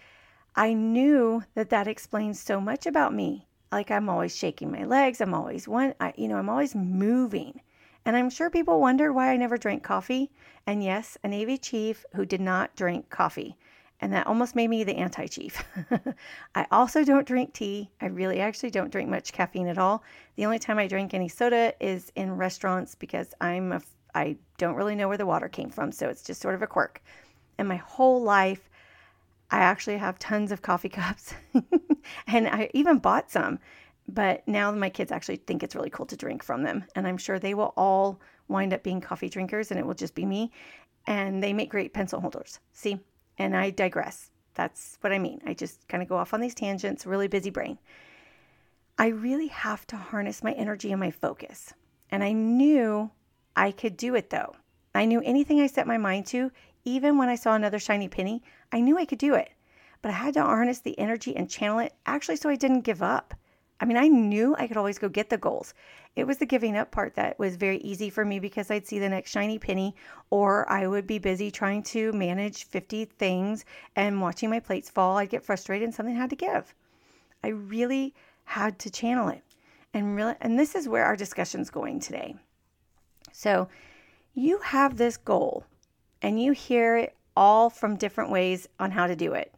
I 0.55 0.73
knew 0.73 1.45
that 1.55 1.71
that 1.71 1.87
explains 1.87 2.41
so 2.41 2.61
much 2.61 2.87
about 2.87 3.15
me 3.15 3.46
like 3.73 3.91
I'm 3.91 4.09
always 4.09 4.37
shaking 4.37 4.71
my 4.71 4.85
legs. 4.85 5.21
I'm 5.21 5.35
always 5.35 5.67
one, 5.67 5.95
I, 6.01 6.13
you 6.17 6.29
know, 6.29 6.37
I'm 6.37 6.49
always 6.49 6.75
moving. 6.75 7.61
And 8.05 8.17
I'm 8.17 8.31
sure 8.31 8.51
people 8.51 8.81
wondered 8.81 9.13
why 9.13 9.33
I 9.33 9.37
never 9.37 9.59
drank 9.59 9.83
coffee. 9.83 10.31
And 10.67 10.83
yes, 10.83 11.19
a 11.25 11.29
Navy 11.29 11.59
chief 11.59 12.05
who 12.15 12.25
did 12.25 12.41
not 12.41 12.77
drink 12.77 13.11
coffee. 13.11 13.57
And 14.01 14.13
that 14.13 14.27
almost 14.27 14.55
made 14.55 14.69
me 14.69 14.85
the 14.85 14.97
anti 14.97 15.27
chief. 15.27 15.65
I 16.55 16.67
also 16.71 17.03
don't 17.03 17.27
drink 17.27 17.55
tea. 17.55 17.91
I 18.01 18.07
really 18.07 18.41
actually 18.41 18.71
don't 18.71 18.93
drink 18.93 19.09
much 19.09 19.33
caffeine 19.33 19.69
at 19.69 19.79
all. 19.79 20.05
The 20.37 20.45
only 20.45 20.59
time 20.59 20.79
I 20.79 20.87
drink 20.87 21.15
any 21.15 21.29
soda 21.29 21.73
is 21.81 22.13
in 22.15 22.37
restaurants 22.37 22.95
because 22.95 23.35
I'm 23.41 23.73
a, 23.73 23.81
I 24.15 24.37
don't 24.59 24.75
really 24.75 24.95
know 24.95 25.09
where 25.09 25.17
the 25.17 25.27
water 25.27 25.49
came 25.49 25.71
from. 25.71 25.93
So 25.93 26.09
it's 26.09 26.23
just 26.23 26.43
sort 26.43 26.55
of 26.55 26.63
a 26.63 26.67
quirk. 26.67 27.03
And 27.59 27.67
my 27.67 27.77
whole 27.77 28.23
life, 28.23 28.69
I 29.51 29.59
actually 29.59 29.97
have 29.97 30.19
tons 30.19 30.53
of 30.53 30.63
coffee 30.63 30.89
cups 30.91 31.35
and 32.27 32.49
I 32.49 32.71
even 32.75 32.99
bought 32.99 33.31
some. 33.31 33.59
But 34.09 34.47
now 34.47 34.71
my 34.71 34.89
kids 34.89 35.11
actually 35.11 35.37
think 35.37 35.63
it's 35.63 35.75
really 35.75 35.91
cool 35.91 36.07
to 36.07 36.17
drink 36.17 36.43
from 36.43 36.63
them. 36.63 36.85
And 36.95 37.07
I'm 37.07 37.19
sure 37.19 37.39
they 37.39 37.55
will 37.55 37.75
all 37.77 38.21
wind 38.49 38.73
up 38.73 38.83
being 38.83 39.01
coffee 39.01 39.29
drinkers 39.29 39.71
and 39.71 39.81
it 39.81 39.87
will 39.87 39.95
just 39.95 40.15
be 40.15 40.25
me. 40.25 40.53
And 41.07 41.43
they 41.43 41.53
make 41.53 41.71
great 41.71 41.93
pencil 41.93 42.21
holders. 42.21 42.61
See? 42.73 43.01
And 43.39 43.57
I 43.57 43.71
digress. 43.71 44.31
That's 44.55 44.97
what 45.01 45.13
I 45.13 45.19
mean. 45.19 45.41
I 45.45 45.55
just 45.55 45.87
kind 45.89 46.03
of 46.03 46.09
go 46.09 46.17
off 46.17 46.33
on 46.33 46.41
these 46.41 46.55
tangents, 46.55 47.05
really 47.05 47.29
busy 47.29 47.51
brain. 47.51 47.79
I 48.99 49.09
really 49.09 49.49
have 49.49 49.87
to 49.89 49.97
harness 49.97 50.43
my 50.43 50.53
energy 50.53 50.91
and 50.93 51.01
my 51.01 51.11
focus. 51.11 51.75
And 52.11 52.25
I 52.25 52.33
knew 52.33 53.11
I 53.55 53.73
could 53.73 53.97
do 53.97 54.15
it 54.15 54.31
though. 54.31 54.55
I 54.95 55.05
knew 55.05 55.21
anything 55.23 55.61
I 55.61 55.67
set 55.67 55.87
my 55.87 55.99
mind 55.99 56.27
to, 56.29 56.51
even 56.85 57.19
when 57.19 57.29
I 57.29 57.35
saw 57.35 57.55
another 57.55 57.79
shiny 57.79 58.09
penny, 58.09 58.43
I 58.73 58.81
knew 58.81 58.97
I 58.97 59.05
could 59.05 59.19
do 59.19 59.35
it. 59.35 59.51
But 60.07 60.13
I 60.13 60.19
had 60.19 60.35
to 60.35 60.43
harness 60.43 60.79
the 60.79 60.97
energy 61.01 61.35
and 61.35 61.51
channel 61.51 61.81
it 61.81 61.93
actually 62.07 62.37
so 62.37 62.49
I 62.49 62.55
didn't 62.55 62.83
give 62.83 63.03
up. 63.03 63.35
I 63.81 63.87
mean, 63.87 63.97
I 63.97 64.07
knew 64.07 64.55
I 64.57 64.69
could 64.69 64.77
always 64.77 65.01
go 65.01 65.09
get 65.09 65.31
the 65.31 65.37
goals. 65.37 65.75
It 66.15 66.29
was 66.29 66.39
the 66.39 66.47
giving 66.47 66.77
up 66.77 66.93
part 66.93 67.17
that 67.17 67.37
was 67.41 67.57
very 67.57 67.79
easy 67.79 68.09
for 68.09 68.25
me 68.25 68.39
because 68.39 68.71
I'd 68.71 68.87
see 68.87 69.01
the 69.01 69.09
next 69.09 69.33
shiny 69.33 69.59
penny, 69.59 69.97
or 70.31 70.71
I 70.71 70.87
would 70.87 71.09
be 71.09 71.19
busy 71.19 71.51
trying 71.51 71.83
to 71.83 72.13
manage 72.13 72.67
50 72.67 73.07
things 73.07 73.65
and 73.97 74.21
watching 74.21 74.49
my 74.49 74.61
plates 74.61 74.89
fall. 74.89 75.17
I'd 75.17 75.29
get 75.29 75.45
frustrated 75.45 75.87
and 75.87 75.93
something 75.93 76.15
had 76.15 76.31
to 76.31 76.37
give. 76.37 76.73
I 77.43 77.49
really 77.49 78.15
had 78.45 78.79
to 78.79 78.91
channel 78.91 79.29
it. 79.29 79.43
And 79.93 80.15
really 80.15 80.37
and 80.41 80.57
this 80.57 80.77
is 80.77 80.89
where 80.89 81.05
our 81.05 81.17
discussion's 81.17 81.69
going 81.69 81.99
today. 81.99 82.37
So, 83.33 83.67
you 84.35 84.59
have 84.59 84.99
this 84.99 85.17
goal 85.17 85.65
and 86.23 86.41
you 86.41 86.53
hear 86.53 86.97
it 86.97 87.17
all 87.37 87.71
from 87.71 87.97
different 87.97 88.31
ways 88.31 88.69
on 88.79 88.93
how 88.93 89.09
to 89.09 89.17
do 89.17 89.33
it. 89.33 89.53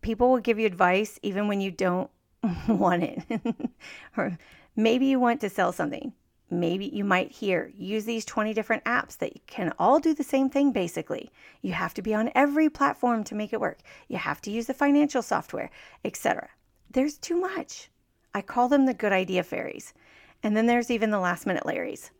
People 0.00 0.30
will 0.30 0.40
give 0.40 0.58
you 0.58 0.66
advice 0.66 1.18
even 1.22 1.48
when 1.48 1.60
you 1.60 1.70
don't 1.70 2.10
want 2.68 3.02
it. 3.02 3.22
or 4.16 4.38
maybe 4.76 5.06
you 5.06 5.20
want 5.20 5.40
to 5.40 5.50
sell 5.50 5.72
something. 5.72 6.12
Maybe 6.52 6.86
you 6.86 7.04
might 7.04 7.30
hear 7.30 7.70
use 7.76 8.04
these 8.04 8.24
20 8.24 8.52
different 8.54 8.82
apps 8.84 9.16
that 9.18 9.46
can 9.46 9.72
all 9.78 10.00
do 10.00 10.14
the 10.14 10.24
same 10.24 10.50
thing 10.50 10.72
basically. 10.72 11.30
You 11.62 11.72
have 11.74 11.94
to 11.94 12.02
be 12.02 12.12
on 12.12 12.32
every 12.34 12.68
platform 12.68 13.22
to 13.24 13.36
make 13.36 13.52
it 13.52 13.60
work. 13.60 13.78
You 14.08 14.16
have 14.18 14.40
to 14.42 14.50
use 14.50 14.66
the 14.66 14.74
financial 14.74 15.22
software, 15.22 15.70
etc. 16.04 16.48
There's 16.90 17.18
too 17.18 17.40
much. 17.40 17.88
I 18.34 18.42
call 18.42 18.68
them 18.68 18.86
the 18.86 18.94
good 18.94 19.12
idea 19.12 19.44
fairies. 19.44 19.94
And 20.42 20.56
then 20.56 20.66
there's 20.66 20.90
even 20.90 21.10
the 21.10 21.20
last 21.20 21.46
minute 21.46 21.64
Larrys. 21.64 22.10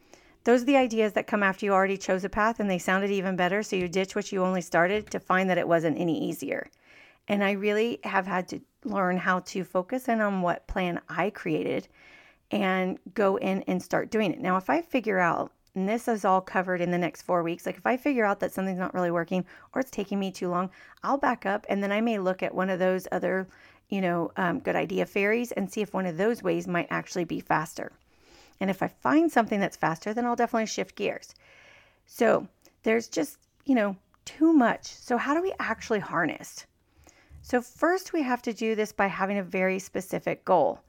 Those 0.44 0.62
are 0.62 0.66
the 0.66 0.76
ideas 0.76 1.12
that 1.14 1.26
come 1.26 1.42
after 1.42 1.66
you 1.66 1.72
already 1.72 1.98
chose 1.98 2.24
a 2.24 2.28
path 2.28 2.60
and 2.60 2.70
they 2.70 2.78
sounded 2.78 3.10
even 3.10 3.36
better, 3.36 3.62
so 3.62 3.76
you 3.76 3.88
ditch 3.88 4.14
what 4.14 4.32
you 4.32 4.44
only 4.44 4.62
started 4.62 5.10
to 5.10 5.20
find 5.20 5.50
that 5.50 5.58
it 5.58 5.68
wasn't 5.68 5.98
any 5.98 6.18
easier. 6.18 6.70
And 7.28 7.44
I 7.44 7.52
really 7.52 8.00
have 8.04 8.26
had 8.26 8.48
to 8.48 8.60
learn 8.84 9.16
how 9.16 9.40
to 9.40 9.64
focus 9.64 10.08
in 10.08 10.20
on 10.20 10.42
what 10.42 10.66
plan 10.66 11.00
I 11.08 11.30
created 11.30 11.88
and 12.50 12.98
go 13.14 13.36
in 13.36 13.62
and 13.62 13.82
start 13.82 14.10
doing 14.10 14.32
it. 14.32 14.40
Now, 14.40 14.56
if 14.56 14.68
I 14.68 14.82
figure 14.82 15.18
out, 15.18 15.52
and 15.74 15.88
this 15.88 16.08
is 16.08 16.24
all 16.24 16.40
covered 16.40 16.80
in 16.80 16.90
the 16.90 16.98
next 16.98 17.22
four 17.22 17.42
weeks, 17.42 17.66
like 17.66 17.76
if 17.76 17.86
I 17.86 17.96
figure 17.96 18.24
out 18.24 18.40
that 18.40 18.52
something's 18.52 18.78
not 18.78 18.94
really 18.94 19.10
working 19.10 19.44
or 19.72 19.80
it's 19.80 19.90
taking 19.90 20.18
me 20.18 20.32
too 20.32 20.48
long, 20.48 20.70
I'll 21.04 21.18
back 21.18 21.46
up 21.46 21.64
and 21.68 21.82
then 21.82 21.92
I 21.92 22.00
may 22.00 22.18
look 22.18 22.42
at 22.42 22.54
one 22.54 22.70
of 22.70 22.80
those 22.80 23.06
other, 23.12 23.46
you 23.88 24.00
know, 24.00 24.32
um, 24.36 24.58
good 24.58 24.74
idea 24.74 25.06
fairies 25.06 25.52
and 25.52 25.70
see 25.70 25.80
if 25.80 25.94
one 25.94 26.06
of 26.06 26.16
those 26.16 26.42
ways 26.42 26.66
might 26.66 26.88
actually 26.90 27.24
be 27.24 27.40
faster. 27.40 27.92
And 28.60 28.68
if 28.68 28.82
I 28.82 28.88
find 28.88 29.30
something 29.30 29.60
that's 29.60 29.76
faster, 29.76 30.12
then 30.12 30.26
I'll 30.26 30.36
definitely 30.36 30.66
shift 30.66 30.96
gears. 30.96 31.34
So 32.06 32.48
there's 32.82 33.08
just, 33.08 33.38
you 33.64 33.74
know, 33.74 33.96
too 34.24 34.52
much. 34.52 34.86
So, 34.86 35.16
how 35.16 35.34
do 35.34 35.42
we 35.42 35.52
actually 35.58 36.00
harness? 36.00 36.66
So, 37.50 37.60
first, 37.60 38.12
we 38.12 38.22
have 38.22 38.42
to 38.42 38.52
do 38.52 38.74
this 38.74 38.92
by 38.92 39.08
having 39.08 39.38
a 39.38 39.42
very 39.42 39.78
specific 39.78 40.44
goal 40.44 40.80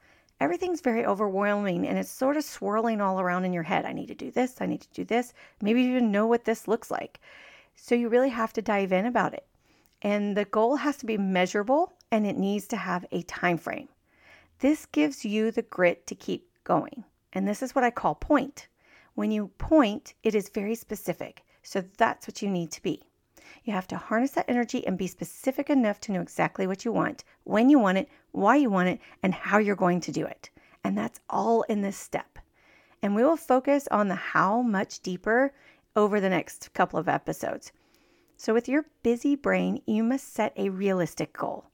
everything's 0.41 0.81
very 0.81 1.05
overwhelming 1.05 1.87
and 1.87 1.99
it's 1.99 2.09
sort 2.09 2.35
of 2.35 2.43
swirling 2.43 2.99
all 2.99 3.21
around 3.21 3.45
in 3.45 3.53
your 3.53 3.61
head. 3.61 3.85
I 3.85 3.93
need 3.93 4.07
to 4.07 4.15
do 4.15 4.31
this, 4.31 4.59
I 4.59 4.65
need 4.65 4.81
to 4.81 4.91
do 4.91 5.05
this. 5.05 5.33
Maybe 5.61 5.83
you 5.83 5.91
even 5.91 6.11
know 6.11 6.25
what 6.25 6.45
this 6.45 6.67
looks 6.67 6.89
like. 6.89 7.19
So 7.75 7.93
you 7.93 8.09
really 8.09 8.29
have 8.29 8.51
to 8.53 8.61
dive 8.61 8.91
in 8.91 9.05
about 9.05 9.35
it. 9.35 9.45
And 10.01 10.35
the 10.35 10.45
goal 10.45 10.77
has 10.77 10.97
to 10.97 11.05
be 11.05 11.15
measurable 11.15 11.93
and 12.09 12.25
it 12.25 12.37
needs 12.37 12.67
to 12.69 12.77
have 12.77 13.05
a 13.11 13.21
time 13.23 13.59
frame. 13.59 13.87
This 14.59 14.87
gives 14.87 15.23
you 15.23 15.51
the 15.51 15.61
grit 15.61 16.07
to 16.07 16.15
keep 16.15 16.49
going. 16.63 17.03
And 17.33 17.47
this 17.47 17.61
is 17.61 17.75
what 17.75 17.83
I 17.83 17.91
call 17.91 18.15
point. 18.15 18.67
When 19.13 19.29
you 19.29 19.49
point, 19.59 20.15
it 20.23 20.33
is 20.33 20.49
very 20.49 20.73
specific. 20.73 21.43
So 21.61 21.83
that's 21.97 22.27
what 22.27 22.41
you 22.41 22.49
need 22.49 22.71
to 22.71 22.81
be. 22.81 23.03
You 23.63 23.73
have 23.73 23.87
to 23.89 23.97
harness 23.97 24.31
that 24.31 24.49
energy 24.49 24.85
and 24.87 24.97
be 24.97 25.05
specific 25.05 25.69
enough 25.69 25.99
to 26.01 26.11
know 26.11 26.21
exactly 26.21 26.65
what 26.65 26.83
you 26.83 26.91
want, 26.91 27.23
when 27.43 27.69
you 27.69 27.77
want 27.77 27.99
it, 27.99 28.09
why 28.31 28.55
you 28.55 28.71
want 28.71 28.89
it, 28.89 28.99
and 29.21 29.35
how 29.35 29.59
you're 29.59 29.75
going 29.75 29.99
to 30.01 30.11
do 30.11 30.25
it. 30.25 30.49
And 30.83 30.97
that's 30.97 31.19
all 31.29 31.61
in 31.63 31.81
this 31.81 31.95
step. 31.95 32.39
And 33.03 33.15
we 33.15 33.23
will 33.23 33.37
focus 33.37 33.87
on 33.91 34.07
the 34.07 34.15
how 34.15 34.63
much 34.63 35.01
deeper 35.01 35.53
over 35.95 36.19
the 36.19 36.29
next 36.29 36.73
couple 36.73 36.97
of 36.97 37.07
episodes. 37.07 37.71
So, 38.35 38.51
with 38.51 38.67
your 38.67 38.85
busy 39.03 39.35
brain, 39.35 39.83
you 39.85 40.03
must 40.03 40.33
set 40.33 40.53
a 40.57 40.69
realistic 40.69 41.31
goal. 41.31 41.65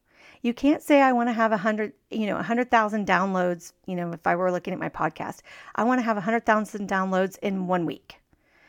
You 0.42 0.54
can't 0.54 0.84
say 0.84 1.02
I 1.02 1.14
want 1.14 1.30
to 1.30 1.34
have 1.34 1.54
a 1.54 1.58
hundred, 1.58 1.94
you 2.12 2.26
know, 2.26 2.38
a 2.38 2.44
hundred 2.44 2.70
thousand 2.70 3.08
downloads. 3.08 3.72
You 3.86 3.96
know, 3.96 4.12
if 4.12 4.28
I 4.28 4.36
were 4.36 4.52
looking 4.52 4.74
at 4.74 4.80
my 4.80 4.90
podcast, 4.90 5.40
I 5.76 5.86
want 5.86 6.00
to 6.00 6.06
have 6.06 6.18
a 6.18 6.22
hundred 6.22 6.46
thousand 6.46 6.90
downloads 6.90 7.38
in 7.40 7.68
one 7.68 7.86
week 7.86 8.20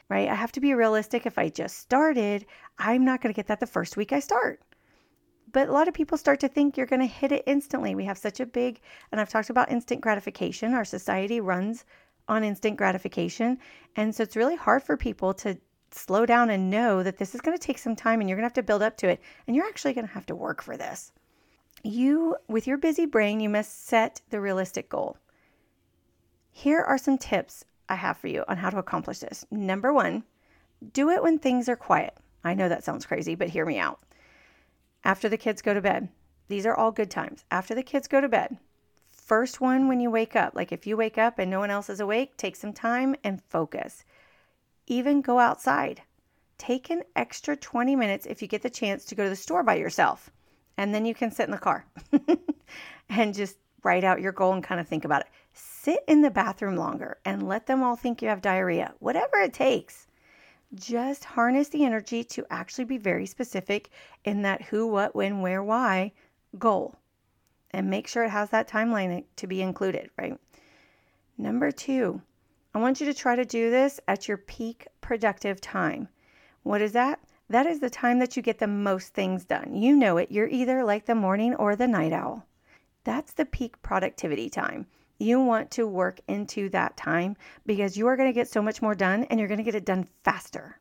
right? 0.08 0.28
I 0.28 0.34
have 0.34 0.52
to 0.52 0.60
be 0.60 0.74
realistic. 0.74 1.26
If 1.26 1.38
I 1.38 1.48
just 1.48 1.78
started, 1.78 2.46
I'm 2.78 3.04
not 3.04 3.20
going 3.20 3.32
to 3.32 3.36
get 3.36 3.48
that 3.48 3.60
the 3.60 3.66
first 3.66 3.96
week 3.96 4.12
I 4.12 4.20
start. 4.20 4.60
But 5.50 5.68
a 5.68 5.72
lot 5.72 5.88
of 5.88 5.94
people 5.94 6.18
start 6.18 6.40
to 6.40 6.48
think 6.48 6.76
you're 6.76 6.86
going 6.86 7.00
to 7.00 7.06
hit 7.06 7.32
it 7.32 7.42
instantly. 7.46 7.94
We 7.94 8.04
have 8.04 8.18
such 8.18 8.38
a 8.38 8.46
big, 8.46 8.80
and 9.10 9.20
I've 9.20 9.30
talked 9.30 9.50
about 9.50 9.70
instant 9.70 10.00
gratification. 10.00 10.74
Our 10.74 10.84
society 10.84 11.40
runs 11.40 11.84
on 12.28 12.44
instant 12.44 12.76
gratification. 12.76 13.58
And 13.96 14.14
so 14.14 14.22
it's 14.22 14.36
really 14.36 14.56
hard 14.56 14.82
for 14.82 14.96
people 14.96 15.32
to 15.34 15.58
slow 15.90 16.26
down 16.26 16.50
and 16.50 16.68
know 16.70 17.02
that 17.02 17.16
this 17.16 17.34
is 17.34 17.40
going 17.40 17.56
to 17.56 17.66
take 17.66 17.78
some 17.78 17.96
time 17.96 18.20
and 18.20 18.28
you're 18.28 18.36
going 18.36 18.42
to 18.42 18.48
have 18.48 18.52
to 18.54 18.62
build 18.62 18.82
up 18.82 18.96
to 18.98 19.08
it. 19.08 19.20
And 19.46 19.56
you're 19.56 19.66
actually 19.66 19.94
going 19.94 20.06
to 20.06 20.12
have 20.12 20.26
to 20.26 20.34
work 20.34 20.62
for 20.62 20.76
this. 20.76 21.12
You, 21.82 22.36
with 22.48 22.66
your 22.66 22.76
busy 22.76 23.06
brain, 23.06 23.40
you 23.40 23.48
must 23.48 23.86
set 23.86 24.20
the 24.30 24.40
realistic 24.40 24.90
goal. 24.90 25.16
Here 26.50 26.80
are 26.80 26.98
some 26.98 27.16
tips 27.16 27.64
I 27.88 27.94
have 27.94 28.18
for 28.18 28.26
you 28.26 28.44
on 28.48 28.58
how 28.58 28.68
to 28.68 28.78
accomplish 28.78 29.20
this. 29.20 29.46
Number 29.50 29.92
one, 29.92 30.24
do 30.92 31.08
it 31.08 31.22
when 31.22 31.38
things 31.38 31.68
are 31.68 31.76
quiet. 31.76 32.14
I 32.44 32.54
know 32.54 32.68
that 32.68 32.84
sounds 32.84 33.06
crazy, 33.06 33.34
but 33.34 33.48
hear 33.48 33.66
me 33.66 33.78
out. 33.78 34.00
After 35.04 35.28
the 35.28 35.36
kids 35.36 35.62
go 35.62 35.74
to 35.74 35.80
bed, 35.80 36.08
these 36.48 36.66
are 36.66 36.74
all 36.74 36.92
good 36.92 37.10
times. 37.10 37.44
After 37.50 37.74
the 37.74 37.82
kids 37.82 38.08
go 38.08 38.20
to 38.20 38.28
bed, 38.28 38.58
first 39.10 39.60
one 39.60 39.88
when 39.88 40.00
you 40.00 40.10
wake 40.10 40.36
up, 40.36 40.54
like 40.54 40.72
if 40.72 40.86
you 40.86 40.96
wake 40.96 41.18
up 41.18 41.38
and 41.38 41.50
no 41.50 41.58
one 41.58 41.70
else 41.70 41.90
is 41.90 42.00
awake, 42.00 42.36
take 42.36 42.56
some 42.56 42.72
time 42.72 43.14
and 43.22 43.42
focus. 43.42 44.04
Even 44.86 45.20
go 45.20 45.38
outside. 45.38 46.02
Take 46.56 46.90
an 46.90 47.02
extra 47.14 47.56
20 47.56 47.94
minutes 47.94 48.26
if 48.26 48.42
you 48.42 48.48
get 48.48 48.62
the 48.62 48.70
chance 48.70 49.04
to 49.06 49.14
go 49.14 49.24
to 49.24 49.30
the 49.30 49.36
store 49.36 49.62
by 49.62 49.76
yourself. 49.76 50.30
And 50.76 50.94
then 50.94 51.04
you 51.04 51.14
can 51.14 51.30
sit 51.30 51.44
in 51.44 51.52
the 51.52 51.58
car 51.58 51.84
and 53.08 53.34
just 53.34 53.58
write 53.84 54.04
out 54.04 54.20
your 54.20 54.32
goal 54.32 54.52
and 54.52 54.64
kind 54.64 54.80
of 54.80 54.88
think 54.88 55.04
about 55.04 55.22
it 55.22 55.28
sit 55.58 56.04
in 56.06 56.20
the 56.20 56.30
bathroom 56.30 56.76
longer 56.76 57.18
and 57.24 57.48
let 57.48 57.66
them 57.66 57.82
all 57.82 57.96
think 57.96 58.20
you 58.20 58.28
have 58.28 58.42
diarrhea, 58.42 58.94
whatever 58.98 59.38
it 59.38 59.54
takes. 59.54 60.06
Just 60.74 61.24
harness 61.24 61.68
the 61.68 61.84
energy 61.84 62.22
to 62.24 62.46
actually 62.50 62.84
be 62.84 62.98
very 62.98 63.26
specific 63.26 63.90
in 64.24 64.42
that 64.42 64.62
who, 64.62 64.86
what, 64.86 65.14
when, 65.14 65.40
where, 65.40 65.62
why 65.62 66.12
goal. 66.58 66.96
And 67.70 67.90
make 67.90 68.06
sure 68.06 68.24
it 68.24 68.30
has 68.30 68.50
that 68.50 68.68
timeline 68.68 69.24
to 69.36 69.46
be 69.46 69.62
included, 69.62 70.10
right? 70.18 70.38
Number 71.36 71.70
two, 71.70 72.20
I 72.74 72.78
want 72.78 73.00
you 73.00 73.06
to 73.06 73.14
try 73.14 73.36
to 73.36 73.44
do 73.44 73.70
this 73.70 73.98
at 74.08 74.28
your 74.28 74.36
peak 74.36 74.86
productive 75.00 75.60
time. 75.60 76.08
What 76.62 76.80
is 76.80 76.92
that? 76.92 77.20
That 77.48 77.66
is 77.66 77.80
the 77.80 77.90
time 77.90 78.18
that 78.18 78.36
you 78.36 78.42
get 78.42 78.58
the 78.58 78.66
most 78.66 79.14
things 79.14 79.44
done. 79.44 79.74
You 79.74 79.96
know 79.96 80.18
it. 80.18 80.30
You're 80.30 80.48
either 80.48 80.84
like 80.84 81.06
the 81.06 81.14
morning 81.14 81.54
or 81.54 81.76
the 81.76 81.88
night 81.88 82.12
owl. 82.12 82.46
That's 83.04 83.32
the 83.32 83.46
peak 83.46 83.80
productivity 83.80 84.50
time. 84.50 84.86
You 85.18 85.40
want 85.40 85.70
to 85.72 85.86
work 85.86 86.20
into 86.28 86.68
that 86.70 86.96
time 86.96 87.36
because 87.66 87.96
you 87.96 88.06
are 88.06 88.16
going 88.16 88.28
to 88.28 88.34
get 88.34 88.48
so 88.48 88.62
much 88.62 88.80
more 88.80 88.94
done 88.94 89.24
and 89.24 89.38
you're 89.38 89.48
going 89.48 89.58
to 89.58 89.64
get 89.64 89.74
it 89.74 89.84
done 89.84 90.08
faster. 90.22 90.78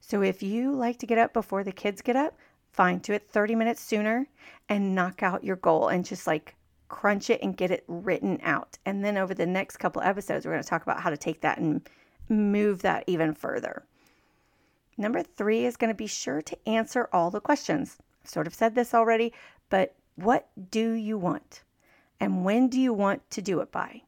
So 0.00 0.22
if 0.22 0.42
you 0.42 0.72
like 0.72 0.98
to 0.98 1.06
get 1.06 1.18
up 1.18 1.32
before 1.32 1.62
the 1.62 1.72
kids 1.72 2.02
get 2.02 2.16
up, 2.16 2.36
fine, 2.72 2.98
do 2.98 3.12
it 3.12 3.30
30 3.30 3.54
minutes 3.54 3.80
sooner 3.80 4.26
and 4.68 4.94
knock 4.94 5.22
out 5.22 5.44
your 5.44 5.56
goal 5.56 5.88
and 5.88 6.04
just 6.04 6.26
like 6.26 6.54
crunch 6.88 7.30
it 7.30 7.42
and 7.42 7.56
get 7.56 7.70
it 7.70 7.84
written 7.86 8.40
out. 8.42 8.78
And 8.84 9.04
then 9.04 9.16
over 9.16 9.34
the 9.34 9.46
next 9.46 9.76
couple 9.76 10.02
episodes, 10.02 10.44
we're 10.44 10.52
going 10.52 10.62
to 10.62 10.68
talk 10.68 10.82
about 10.82 11.00
how 11.00 11.10
to 11.10 11.16
take 11.16 11.40
that 11.42 11.58
and 11.58 11.88
move 12.28 12.82
that 12.82 13.04
even 13.06 13.34
further. 13.34 13.84
Number 14.96 15.22
three 15.22 15.64
is 15.64 15.76
going 15.76 15.90
to 15.90 15.96
be 15.96 16.08
sure 16.08 16.42
to 16.42 16.68
answer 16.68 17.08
all 17.12 17.30
the 17.30 17.40
questions. 17.40 17.98
I've 18.24 18.30
sort 18.30 18.46
of 18.48 18.54
said 18.54 18.74
this 18.74 18.94
already, 18.94 19.32
but 19.70 19.94
what 20.16 20.48
do 20.70 20.92
you 20.92 21.16
want? 21.16 21.62
And 22.20 22.44
when 22.44 22.68
do 22.68 22.80
you 22.80 22.92
want 22.92 23.28
to 23.30 23.42
do 23.42 23.60
it 23.60 23.70
by? 23.70 24.02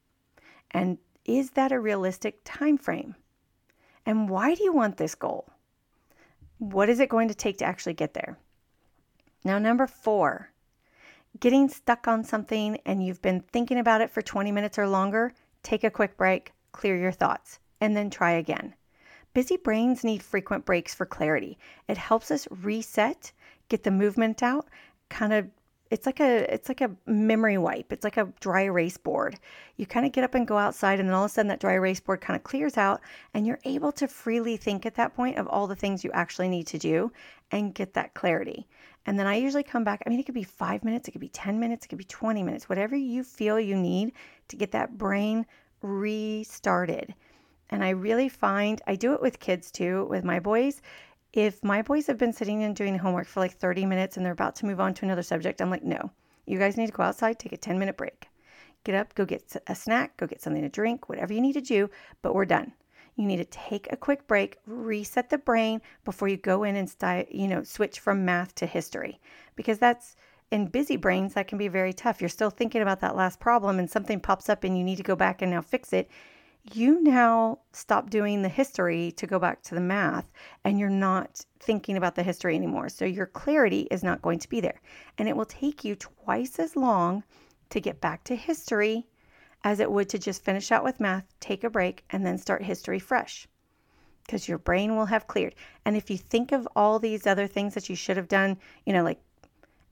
And 0.70 0.98
is 1.24 1.52
that 1.52 1.72
a 1.72 1.80
realistic 1.80 2.40
time 2.44 2.78
frame? 2.78 3.14
And 4.06 4.28
why 4.28 4.54
do 4.54 4.64
you 4.64 4.72
want 4.72 4.96
this 4.96 5.14
goal? 5.14 5.48
What 6.58 6.88
is 6.88 7.00
it 7.00 7.08
going 7.08 7.28
to 7.28 7.34
take 7.34 7.58
to 7.58 7.64
actually 7.64 7.94
get 7.94 8.14
there? 8.14 8.38
Now, 9.44 9.58
number 9.58 9.86
four, 9.86 10.50
getting 11.38 11.68
stuck 11.68 12.08
on 12.08 12.24
something 12.24 12.78
and 12.84 13.04
you've 13.04 13.22
been 13.22 13.40
thinking 13.40 13.78
about 13.78 14.00
it 14.00 14.10
for 14.10 14.22
20 14.22 14.50
minutes 14.52 14.78
or 14.78 14.88
longer, 14.88 15.32
take 15.62 15.84
a 15.84 15.90
quick 15.90 16.16
break, 16.16 16.52
clear 16.72 16.96
your 16.96 17.12
thoughts, 17.12 17.58
and 17.80 17.96
then 17.96 18.10
try 18.10 18.32
again. 18.32 18.74
Busy 19.32 19.56
brains 19.56 20.02
need 20.02 20.22
frequent 20.22 20.64
breaks 20.64 20.94
for 20.94 21.06
clarity. 21.06 21.58
It 21.88 21.96
helps 21.96 22.30
us 22.30 22.48
reset, 22.50 23.32
get 23.68 23.84
the 23.84 23.90
movement 23.90 24.42
out, 24.42 24.66
kind 25.08 25.32
of 25.32 25.48
it's 25.90 26.06
like 26.06 26.20
a 26.20 26.52
it's 26.52 26.68
like 26.68 26.80
a 26.80 26.90
memory 27.06 27.58
wipe. 27.58 27.92
It's 27.92 28.04
like 28.04 28.16
a 28.16 28.32
dry 28.40 28.62
erase 28.62 28.96
board. 28.96 29.38
You 29.76 29.86
kind 29.86 30.06
of 30.06 30.12
get 30.12 30.22
up 30.22 30.34
and 30.34 30.46
go 30.46 30.56
outside 30.56 31.00
and 31.00 31.08
then 31.08 31.14
all 31.14 31.24
of 31.24 31.30
a 31.30 31.34
sudden 31.34 31.48
that 31.48 31.60
dry 31.60 31.72
erase 31.72 31.98
board 31.98 32.20
kind 32.20 32.36
of 32.36 32.44
clears 32.44 32.76
out 32.76 33.00
and 33.34 33.46
you're 33.46 33.58
able 33.64 33.90
to 33.92 34.06
freely 34.06 34.56
think 34.56 34.86
at 34.86 34.94
that 34.94 35.14
point 35.14 35.36
of 35.36 35.48
all 35.48 35.66
the 35.66 35.74
things 35.74 36.04
you 36.04 36.10
actually 36.12 36.48
need 36.48 36.68
to 36.68 36.78
do 36.78 37.10
and 37.50 37.74
get 37.74 37.94
that 37.94 38.14
clarity. 38.14 38.68
And 39.06 39.18
then 39.18 39.26
I 39.26 39.36
usually 39.36 39.64
come 39.64 39.82
back. 39.82 40.02
I 40.06 40.10
mean, 40.10 40.20
it 40.20 40.26
could 40.26 40.34
be 40.34 40.44
5 40.44 40.84
minutes, 40.84 41.08
it 41.08 41.12
could 41.12 41.20
be 41.20 41.28
10 41.28 41.58
minutes, 41.58 41.86
it 41.86 41.88
could 41.88 41.98
be 41.98 42.04
20 42.04 42.42
minutes, 42.44 42.68
whatever 42.68 42.94
you 42.94 43.24
feel 43.24 43.58
you 43.58 43.76
need 43.76 44.12
to 44.48 44.56
get 44.56 44.70
that 44.72 44.96
brain 44.96 45.44
restarted. 45.82 47.14
And 47.70 47.82
I 47.82 47.90
really 47.90 48.28
find 48.28 48.80
I 48.86 48.94
do 48.96 49.14
it 49.14 49.22
with 49.22 49.40
kids 49.40 49.70
too, 49.70 50.06
with 50.10 50.22
my 50.22 50.38
boys 50.38 50.82
if 51.32 51.62
my 51.62 51.82
boys 51.82 52.06
have 52.06 52.18
been 52.18 52.32
sitting 52.32 52.62
and 52.64 52.74
doing 52.74 52.98
homework 52.98 53.26
for 53.26 53.40
like 53.40 53.52
30 53.52 53.86
minutes 53.86 54.16
and 54.16 54.26
they're 54.26 54.32
about 54.32 54.56
to 54.56 54.66
move 54.66 54.80
on 54.80 54.94
to 54.94 55.04
another 55.04 55.22
subject, 55.22 55.60
I'm 55.60 55.70
like, 55.70 55.84
no, 55.84 56.10
you 56.46 56.58
guys 56.58 56.76
need 56.76 56.86
to 56.86 56.92
go 56.92 57.02
outside, 57.02 57.38
take 57.38 57.52
a 57.52 57.56
10 57.56 57.78
minute 57.78 57.96
break. 57.96 58.28
Get 58.84 58.94
up, 58.94 59.14
go 59.14 59.24
get 59.24 59.56
a 59.66 59.74
snack, 59.74 60.16
go 60.16 60.26
get 60.26 60.40
something 60.40 60.62
to 60.62 60.68
drink, 60.68 61.08
whatever 61.08 61.32
you 61.32 61.40
need 61.40 61.52
to 61.52 61.60
do, 61.60 61.90
but 62.22 62.34
we're 62.34 62.46
done. 62.46 62.72
You 63.16 63.26
need 63.26 63.36
to 63.36 63.44
take 63.44 63.92
a 63.92 63.96
quick 63.96 64.26
break, 64.26 64.56
reset 64.66 65.28
the 65.28 65.38
brain 65.38 65.82
before 66.04 66.28
you 66.28 66.38
go 66.38 66.64
in 66.64 66.76
and 66.76 67.26
you 67.30 67.48
know 67.48 67.62
switch 67.62 68.00
from 68.00 68.24
math 68.24 68.54
to 68.56 68.66
history 68.66 69.20
because 69.56 69.78
that's 69.78 70.16
in 70.50 70.66
busy 70.66 70.96
brains 70.96 71.34
that 71.34 71.46
can 71.46 71.58
be 71.58 71.68
very 71.68 71.92
tough. 71.92 72.20
You're 72.20 72.28
still 72.28 72.50
thinking 72.50 72.82
about 72.82 73.00
that 73.00 73.16
last 73.16 73.38
problem 73.38 73.78
and 73.78 73.90
something 73.90 74.20
pops 74.20 74.48
up 74.48 74.64
and 74.64 74.76
you 74.76 74.82
need 74.82 74.96
to 74.96 75.02
go 75.02 75.14
back 75.14 75.42
and 75.42 75.50
now 75.50 75.60
fix 75.60 75.92
it 75.92 76.10
you 76.74 77.02
now 77.02 77.58
stop 77.72 78.10
doing 78.10 78.42
the 78.42 78.48
history 78.48 79.12
to 79.12 79.26
go 79.26 79.38
back 79.38 79.62
to 79.62 79.74
the 79.74 79.80
math 79.80 80.30
and 80.64 80.78
you're 80.78 80.90
not 80.90 81.44
thinking 81.58 81.96
about 81.96 82.14
the 82.14 82.22
history 82.22 82.54
anymore. 82.54 82.88
So 82.88 83.04
your 83.04 83.26
clarity 83.26 83.88
is 83.90 84.02
not 84.02 84.22
going 84.22 84.38
to 84.40 84.48
be 84.48 84.60
there. 84.60 84.80
And 85.18 85.28
it 85.28 85.36
will 85.36 85.46
take 85.46 85.84
you 85.84 85.96
twice 85.96 86.58
as 86.58 86.76
long 86.76 87.24
to 87.70 87.80
get 87.80 88.00
back 88.00 88.24
to 88.24 88.36
history 88.36 89.06
as 89.64 89.80
it 89.80 89.90
would 89.90 90.08
to 90.08 90.18
just 90.18 90.44
finish 90.44 90.72
out 90.72 90.84
with 90.84 91.00
math, 91.00 91.24
take 91.40 91.64
a 91.64 91.70
break, 91.70 92.04
and 92.10 92.24
then 92.24 92.38
start 92.38 92.62
history 92.62 92.98
fresh. 92.98 93.46
Because 94.26 94.48
your 94.48 94.58
brain 94.58 94.96
will 94.96 95.06
have 95.06 95.26
cleared. 95.26 95.54
And 95.84 95.96
if 95.96 96.10
you 96.10 96.16
think 96.16 96.52
of 96.52 96.68
all 96.76 96.98
these 96.98 97.26
other 97.26 97.46
things 97.46 97.74
that 97.74 97.88
you 97.88 97.96
should 97.96 98.16
have 98.16 98.28
done, 98.28 98.58
you 98.84 98.92
know, 98.92 99.02
like 99.02 99.20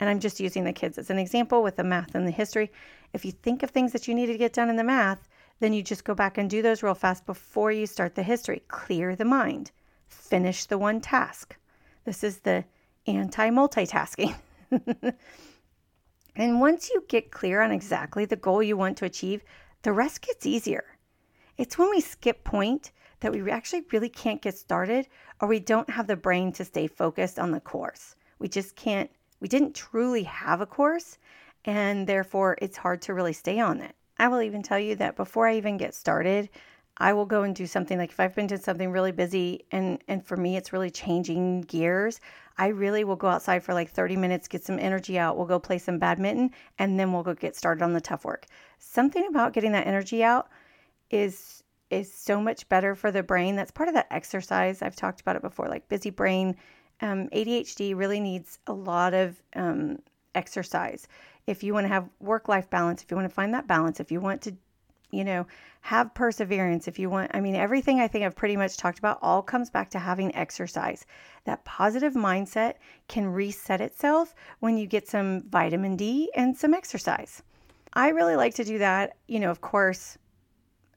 And 0.00 0.08
I'm 0.08 0.20
just 0.20 0.40
using 0.40 0.64
the 0.64 0.72
kids 0.72 0.98
as 0.98 1.10
an 1.10 1.18
example 1.18 1.62
with 1.62 1.76
the 1.76 1.84
math 1.84 2.14
and 2.14 2.26
the 2.26 2.32
history. 2.32 2.70
If 3.12 3.24
you 3.24 3.32
think 3.32 3.62
of 3.62 3.70
things 3.70 3.92
that 3.92 4.06
you 4.06 4.14
need 4.14 4.26
to 4.26 4.38
get 4.38 4.52
done 4.52 4.70
in 4.70 4.76
the 4.76 4.84
math, 4.84 5.28
then 5.60 5.72
you 5.72 5.82
just 5.82 6.04
go 6.04 6.14
back 6.14 6.38
and 6.38 6.48
do 6.48 6.62
those 6.62 6.82
real 6.82 6.94
fast 6.94 7.26
before 7.26 7.72
you 7.72 7.86
start 7.86 8.14
the 8.14 8.22
history. 8.22 8.62
Clear 8.68 9.16
the 9.16 9.24
mind. 9.24 9.70
Finish 10.06 10.66
the 10.66 10.78
one 10.78 11.00
task. 11.00 11.56
This 12.04 12.22
is 12.22 12.38
the 12.38 12.64
anti 13.06 13.50
multitasking. 13.50 14.34
and 16.36 16.60
once 16.60 16.90
you 16.90 17.04
get 17.08 17.30
clear 17.30 17.60
on 17.60 17.72
exactly 17.72 18.24
the 18.24 18.36
goal 18.36 18.62
you 18.62 18.76
want 18.76 18.96
to 18.98 19.04
achieve, 19.04 19.42
the 19.82 19.92
rest 19.92 20.22
gets 20.22 20.46
easier. 20.46 20.84
It's 21.56 21.76
when 21.76 21.90
we 21.90 22.00
skip 22.00 22.44
point 22.44 22.92
that 23.20 23.32
we 23.32 23.50
actually 23.50 23.84
really 23.92 24.08
can't 24.08 24.42
get 24.42 24.56
started 24.56 25.08
or 25.40 25.48
we 25.48 25.58
don't 25.58 25.90
have 25.90 26.06
the 26.06 26.16
brain 26.16 26.52
to 26.52 26.64
stay 26.64 26.86
focused 26.86 27.38
on 27.38 27.50
the 27.50 27.60
course. 27.60 28.14
We 28.38 28.48
just 28.48 28.76
can't, 28.76 29.10
we 29.40 29.48
didn't 29.48 29.74
truly 29.74 30.22
have 30.22 30.60
a 30.60 30.66
course 30.66 31.18
and 31.64 32.06
therefore 32.06 32.56
it's 32.62 32.76
hard 32.76 33.02
to 33.02 33.14
really 33.14 33.32
stay 33.32 33.58
on 33.58 33.80
it. 33.80 33.94
I 34.18 34.28
will 34.28 34.42
even 34.42 34.62
tell 34.62 34.78
you 34.78 34.96
that 34.96 35.16
before 35.16 35.46
I 35.46 35.56
even 35.56 35.76
get 35.76 35.94
started, 35.94 36.48
I 36.96 37.12
will 37.12 37.26
go 37.26 37.44
and 37.44 37.54
do 37.54 37.66
something 37.66 37.96
like 37.96 38.10
if 38.10 38.18
I've 38.18 38.34
been 38.34 38.48
doing 38.48 38.60
something 38.60 38.90
really 38.90 39.12
busy 39.12 39.64
and 39.70 40.02
and 40.08 40.24
for 40.24 40.36
me 40.36 40.56
it's 40.56 40.72
really 40.72 40.90
changing 40.90 41.62
gears, 41.62 42.20
I 42.56 42.68
really 42.68 43.04
will 43.04 43.16
go 43.16 43.28
outside 43.28 43.62
for 43.62 43.72
like 43.72 43.90
30 43.90 44.16
minutes, 44.16 44.48
get 44.48 44.64
some 44.64 44.80
energy 44.80 45.18
out. 45.18 45.36
We'll 45.36 45.46
go 45.46 45.60
play 45.60 45.78
some 45.78 45.98
badminton 45.98 46.50
and 46.78 46.98
then 46.98 47.12
we'll 47.12 47.22
go 47.22 47.34
get 47.34 47.54
started 47.54 47.84
on 47.84 47.92
the 47.92 48.00
tough 48.00 48.24
work. 48.24 48.46
Something 48.78 49.26
about 49.28 49.52
getting 49.52 49.72
that 49.72 49.86
energy 49.86 50.24
out 50.24 50.48
is 51.10 51.62
is 51.90 52.12
so 52.12 52.40
much 52.40 52.68
better 52.68 52.94
for 52.94 53.10
the 53.10 53.22
brain. 53.22 53.56
That's 53.56 53.70
part 53.70 53.88
of 53.88 53.94
that 53.94 54.08
exercise. 54.10 54.82
I've 54.82 54.96
talked 54.96 55.20
about 55.20 55.36
it 55.36 55.42
before, 55.42 55.68
like 55.68 55.88
busy 55.88 56.10
brain. 56.10 56.56
Um, 57.00 57.28
ADHD 57.28 57.96
really 57.96 58.20
needs 58.20 58.58
a 58.66 58.72
lot 58.72 59.14
of 59.14 59.40
um, 59.54 59.98
exercise. 60.34 61.06
If 61.48 61.62
you 61.62 61.72
want 61.72 61.84
to 61.84 61.88
have 61.88 62.08
work 62.20 62.46
life 62.46 62.68
balance, 62.68 63.02
if 63.02 63.10
you 63.10 63.16
want 63.16 63.28
to 63.28 63.34
find 63.34 63.54
that 63.54 63.66
balance, 63.66 64.00
if 64.00 64.12
you 64.12 64.20
want 64.20 64.42
to, 64.42 64.54
you 65.10 65.24
know, 65.24 65.46
have 65.80 66.12
perseverance, 66.12 66.88
if 66.88 66.98
you 66.98 67.08
want, 67.08 67.30
I 67.32 67.40
mean, 67.40 67.54
everything 67.54 68.00
I 68.00 68.08
think 68.08 68.24
I've 68.24 68.36
pretty 68.36 68.56
much 68.56 68.76
talked 68.76 68.98
about 68.98 69.18
all 69.22 69.40
comes 69.40 69.70
back 69.70 69.88
to 69.90 69.98
having 69.98 70.34
exercise. 70.36 71.06
That 71.44 71.64
positive 71.64 72.12
mindset 72.12 72.74
can 73.08 73.26
reset 73.26 73.80
itself 73.80 74.34
when 74.60 74.76
you 74.76 74.86
get 74.86 75.08
some 75.08 75.44
vitamin 75.48 75.96
D 75.96 76.30
and 76.34 76.54
some 76.56 76.74
exercise. 76.74 77.42
I 77.94 78.10
really 78.10 78.36
like 78.36 78.54
to 78.56 78.64
do 78.64 78.78
that. 78.78 79.16
You 79.26 79.40
know, 79.40 79.50
of 79.50 79.62
course, 79.62 80.18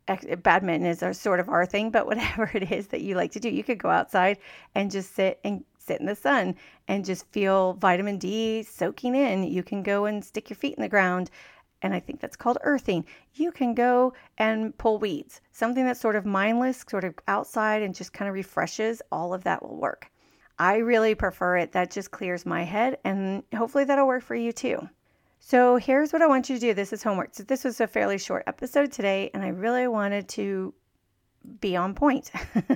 badminton 0.08 0.90
is 0.90 1.02
a 1.02 1.14
sort 1.14 1.40
of 1.40 1.48
our 1.48 1.66
thing, 1.66 1.92
but 1.92 2.06
whatever 2.12 2.52
it 2.54 2.72
is 2.72 2.88
that 2.88 3.02
you 3.02 3.16
like 3.16 3.32
to 3.32 3.40
do, 3.40 3.50
you 3.50 3.64
could 3.64 3.78
go 3.78 3.90
outside 3.90 4.38
and 4.76 4.92
just 4.92 5.16
sit 5.16 5.40
and 5.44 5.64
sit 5.82 6.00
in 6.00 6.06
the 6.06 6.16
sun 6.16 6.56
and 6.88 7.06
just 7.06 7.26
feel 7.32 7.74
vitamin 7.74 8.18
D 8.18 8.64
soaking 8.64 9.16
in. 9.16 9.44
You 9.44 9.64
can 9.64 9.84
go 9.84 10.06
and 10.06 10.24
stick 10.24 10.50
your 10.50 10.58
feet 10.58 10.76
in 10.76 10.82
the 10.82 10.90
ground. 10.90 11.30
And 11.82 11.94
I 11.94 12.00
think 12.00 12.20
that's 12.20 12.36
called 12.36 12.60
earthing. 12.62 13.06
You 13.34 13.52
can 13.52 13.74
go 13.74 14.14
and 14.38 14.78
pull 14.78 15.00
weeds, 15.00 15.42
something 15.52 15.86
that's 15.86 16.00
sort 16.00 16.16
of 16.16 16.26
mindless, 16.26 16.86
sort 16.88 17.04
of 17.04 17.16
outside 17.28 17.82
and 17.82 17.96
just 17.96 18.14
kind 18.14 18.30
of 18.30 18.36
refreshes. 18.36 19.02
All 19.12 19.34
of 19.34 19.44
that 19.44 19.64
will 19.64 19.78
work. 19.78 20.12
I 20.60 20.78
really 20.78 21.16
prefer 21.16 21.58
it. 21.58 21.72
That 21.72 21.90
just 21.90 22.12
clears 22.12 22.46
my 22.46 22.62
head, 22.62 23.00
and 23.04 23.42
hopefully 23.56 23.84
that'll 23.84 24.06
work 24.06 24.22
for 24.22 24.36
you 24.36 24.52
too. 24.52 24.88
So 25.40 25.78
here's 25.78 26.14
what 26.14 26.22
I 26.22 26.28
want 26.28 26.50
you 26.50 26.56
to 26.56 26.62
do. 26.62 26.74
This 26.76 26.94
is 26.94 27.02
homework. 27.02 27.34
So 27.34 27.42
this 27.42 27.64
was 27.64 27.82
a 27.82 27.88
fairly 27.88 28.20
short 28.20 28.44
episode 28.46 28.92
today, 28.92 29.32
and 29.34 29.44
I 29.44 29.48
really 29.48 29.88
wanted 29.88 30.30
to 30.30 30.72
be 31.60 31.76
on 31.76 31.96
point. 31.96 32.32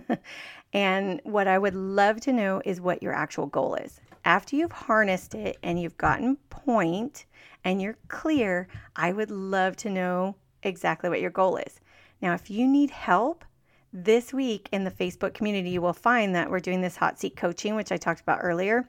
and 0.75 1.21
what 1.23 1.47
I 1.47 1.57
would 1.57 1.73
love 1.73 2.19
to 2.21 2.33
know 2.33 2.61
is 2.65 2.81
what 2.81 3.01
your 3.01 3.13
actual 3.13 3.45
goal 3.47 3.75
is. 3.75 4.01
After 4.25 4.57
you've 4.57 4.73
harnessed 4.73 5.33
it 5.33 5.57
and 5.63 5.81
you've 5.81 5.97
gotten 5.97 6.35
point 6.49 7.25
and 7.63 7.81
you're 7.81 7.95
clear, 8.09 8.67
I 8.93 9.13
would 9.13 9.31
love 9.31 9.77
to 9.77 9.89
know 9.89 10.35
exactly 10.63 11.09
what 11.09 11.21
your 11.21 11.31
goal 11.31 11.55
is. 11.55 11.79
Now, 12.21 12.33
if 12.33 12.49
you 12.49 12.67
need 12.67 12.91
help, 12.91 13.45
this 13.93 14.33
week 14.33 14.67
in 14.73 14.83
the 14.83 14.91
Facebook 14.91 15.33
community, 15.33 15.69
you 15.69 15.81
will 15.81 15.93
find 15.93 16.35
that 16.35 16.51
we're 16.51 16.59
doing 16.59 16.81
this 16.81 16.97
hot 16.97 17.17
seat 17.17 17.37
coaching, 17.37 17.75
which 17.75 17.93
I 17.93 17.97
talked 17.97 18.19
about 18.19 18.39
earlier. 18.41 18.85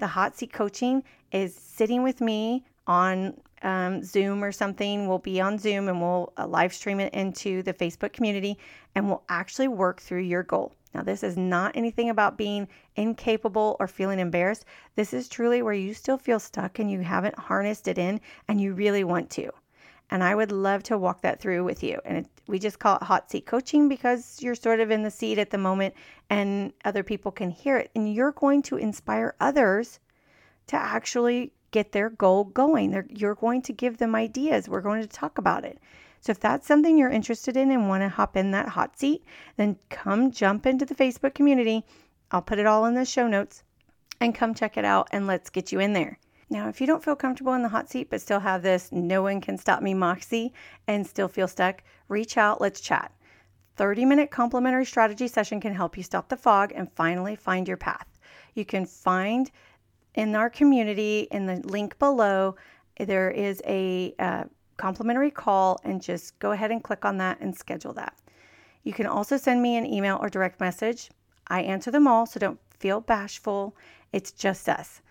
The 0.00 0.08
hot 0.08 0.36
seat 0.36 0.52
coaching 0.52 1.04
is 1.30 1.54
sitting 1.54 2.02
with 2.02 2.20
me 2.20 2.64
on 2.88 3.40
um, 3.62 4.02
Zoom 4.02 4.42
or 4.42 4.50
something. 4.50 5.06
We'll 5.06 5.18
be 5.18 5.40
on 5.40 5.58
Zoom 5.58 5.88
and 5.88 6.00
we'll 6.00 6.32
uh, 6.36 6.48
live 6.48 6.74
stream 6.74 6.98
it 6.98 7.14
into 7.14 7.62
the 7.62 7.72
Facebook 7.72 8.12
community 8.12 8.58
and 8.96 9.06
we'll 9.06 9.22
actually 9.28 9.68
work 9.68 10.00
through 10.00 10.22
your 10.22 10.42
goal. 10.42 10.72
Now, 10.94 11.02
this 11.02 11.22
is 11.22 11.36
not 11.36 11.76
anything 11.76 12.10
about 12.10 12.38
being 12.38 12.66
incapable 12.96 13.76
or 13.78 13.86
feeling 13.86 14.18
embarrassed. 14.18 14.64
This 14.94 15.12
is 15.12 15.28
truly 15.28 15.62
where 15.62 15.74
you 15.74 15.94
still 15.94 16.18
feel 16.18 16.40
stuck 16.40 16.78
and 16.78 16.90
you 16.90 17.00
haven't 17.00 17.38
harnessed 17.38 17.88
it 17.88 17.98
in 17.98 18.20
and 18.48 18.60
you 18.60 18.72
really 18.74 19.04
want 19.04 19.30
to. 19.30 19.50
And 20.10 20.24
I 20.24 20.34
would 20.34 20.50
love 20.50 20.82
to 20.84 20.96
walk 20.96 21.20
that 21.20 21.40
through 21.40 21.64
with 21.64 21.82
you. 21.82 22.00
And 22.04 22.18
it, 22.18 22.26
we 22.46 22.58
just 22.58 22.78
call 22.78 22.96
it 22.96 23.02
hot 23.02 23.30
seat 23.30 23.44
coaching 23.44 23.88
because 23.88 24.40
you're 24.40 24.54
sort 24.54 24.80
of 24.80 24.90
in 24.90 25.02
the 25.02 25.10
seat 25.10 25.38
at 25.38 25.50
the 25.50 25.58
moment 25.58 25.94
and 26.30 26.72
other 26.84 27.02
people 27.02 27.30
can 27.30 27.50
hear 27.50 27.76
it. 27.76 27.90
And 27.94 28.12
you're 28.12 28.32
going 28.32 28.62
to 28.62 28.76
inspire 28.76 29.34
others 29.38 30.00
to 30.68 30.76
actually 30.76 31.52
get 31.70 31.92
their 31.92 32.08
goal 32.08 32.44
going. 32.44 32.90
They're, 32.90 33.06
you're 33.10 33.34
going 33.34 33.60
to 33.62 33.72
give 33.74 33.98
them 33.98 34.14
ideas. 34.14 34.68
We're 34.68 34.80
going 34.80 35.02
to 35.02 35.08
talk 35.08 35.36
about 35.36 35.64
it. 35.64 35.78
So 36.20 36.32
if 36.32 36.40
that's 36.40 36.66
something 36.66 36.98
you're 36.98 37.10
interested 37.10 37.56
in 37.56 37.70
and 37.70 37.88
want 37.88 38.02
to 38.02 38.08
hop 38.08 38.36
in 38.36 38.50
that 38.50 38.70
hot 38.70 38.98
seat, 38.98 39.24
then 39.56 39.78
come 39.88 40.30
jump 40.30 40.66
into 40.66 40.84
the 40.84 40.94
Facebook 40.94 41.34
community. 41.34 41.84
I'll 42.30 42.42
put 42.42 42.58
it 42.58 42.66
all 42.66 42.86
in 42.86 42.94
the 42.94 43.04
show 43.04 43.28
notes 43.28 43.62
and 44.20 44.34
come 44.34 44.54
check 44.54 44.76
it 44.76 44.84
out 44.84 45.08
and 45.12 45.26
let's 45.26 45.50
get 45.50 45.72
you 45.72 45.80
in 45.80 45.92
there. 45.92 46.18
Now, 46.50 46.68
if 46.68 46.80
you 46.80 46.86
don't 46.86 47.04
feel 47.04 47.16
comfortable 47.16 47.54
in 47.54 47.62
the 47.62 47.68
hot 47.68 47.90
seat 47.90 48.10
but 48.10 48.20
still 48.20 48.40
have 48.40 48.62
this 48.62 48.90
no 48.90 49.22
one 49.22 49.40
can 49.40 49.58
stop 49.58 49.82
me 49.82 49.94
moxie 49.94 50.52
and 50.86 51.06
still 51.06 51.28
feel 51.28 51.48
stuck, 51.48 51.82
reach 52.08 52.36
out, 52.36 52.60
let's 52.60 52.80
chat. 52.80 53.12
30 53.76 54.04
minute 54.04 54.30
complimentary 54.30 54.84
strategy 54.84 55.28
session 55.28 55.60
can 55.60 55.74
help 55.74 55.96
you 55.96 56.02
stop 56.02 56.28
the 56.28 56.36
fog 56.36 56.72
and 56.74 56.90
finally 56.92 57.36
find 57.36 57.68
your 57.68 57.76
path. 57.76 58.06
You 58.54 58.64
can 58.64 58.86
find 58.86 59.50
in 60.14 60.34
our 60.34 60.50
community, 60.50 61.28
in 61.30 61.46
the 61.46 61.56
link 61.64 61.96
below, 61.98 62.56
there 62.98 63.30
is 63.30 63.62
a 63.64 64.14
uh, 64.18 64.44
complimentary 64.78 65.30
call, 65.30 65.78
and 65.84 66.00
just 66.00 66.38
go 66.38 66.52
ahead 66.52 66.70
and 66.70 66.82
click 66.82 67.04
on 67.04 67.18
that 67.18 67.38
and 67.40 67.54
schedule 67.54 67.92
that. 67.92 68.16
You 68.82 68.94
can 68.94 69.06
also 69.06 69.36
send 69.36 69.60
me 69.60 69.76
an 69.76 69.84
email 69.84 70.18
or 70.22 70.30
direct 70.30 70.60
message. 70.60 71.10
I 71.48 71.60
answer 71.60 71.90
them 71.90 72.06
all, 72.06 72.24
so 72.24 72.40
don't 72.40 72.60
feel 72.70 73.02
bashful. 73.02 73.76
It's 74.12 74.32
just 74.32 74.68
us. 74.68 75.02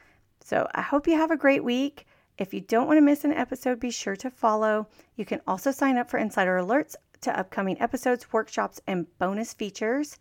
So 0.44 0.68
I 0.74 0.82
hope 0.82 1.08
you 1.08 1.16
have 1.16 1.32
a 1.32 1.38
great 1.38 1.64
week. 1.64 2.08
If 2.38 2.54
you 2.54 2.62
don't 2.62 2.88
want 2.88 2.98
to 2.98 3.02
miss 3.02 3.24
an 3.24 3.34
episode, 3.34 3.80
be 3.80 3.92
sure 3.92 4.16
to 4.16 4.32
follow. 4.32 4.88
You 5.16 5.26
can 5.26 5.42
also 5.46 5.72
sign 5.72 5.98
up 5.98 6.10
for 6.10 6.18
insider 6.18 6.58
alerts 6.58 6.96
to 7.22 7.38
upcoming 7.38 7.80
episodes, 7.82 8.32
workshops, 8.32 8.80
and 8.88 9.06
bonus 9.20 9.54
features. 9.54 10.18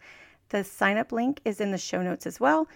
The 0.48 0.64
sign 0.64 0.96
up 0.96 1.12
link 1.12 1.40
is 1.44 1.61
in 1.61 1.72
the 1.72 1.78
show 1.78 2.02
notes 2.02 2.26
as 2.26 2.40
well. 2.40 2.68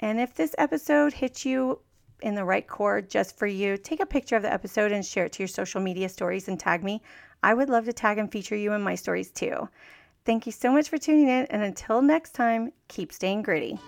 And 0.00 0.18
if 0.20 0.34
this 0.34 0.54
episode 0.58 1.12
hits 1.12 1.44
you 1.44 1.80
in 2.22 2.34
the 2.34 2.44
right 2.44 2.66
chord 2.66 3.10
just 3.10 3.38
for 3.38 3.46
you, 3.46 3.76
take 3.76 4.00
a 4.00 4.06
picture 4.06 4.36
of 4.36 4.42
the 4.42 4.52
episode 4.52 4.92
and 4.92 5.04
share 5.04 5.26
it 5.26 5.32
to 5.32 5.42
your 5.42 5.48
social 5.48 5.80
media 5.80 6.08
stories 6.08 6.48
and 6.48 6.58
tag 6.58 6.84
me. 6.84 7.02
I 7.42 7.54
would 7.54 7.68
love 7.68 7.86
to 7.86 7.92
tag 7.92 8.18
and 8.18 8.30
feature 8.30 8.56
you 8.56 8.72
in 8.72 8.82
my 8.82 8.94
stories 8.94 9.30
too. 9.30 9.68
Thank 10.24 10.46
you 10.46 10.52
so 10.52 10.72
much 10.72 10.88
for 10.88 10.98
tuning 10.98 11.28
in, 11.28 11.46
and 11.46 11.62
until 11.62 12.02
next 12.02 12.32
time, 12.32 12.72
keep 12.88 13.12
staying 13.12 13.42
gritty. 13.42 13.78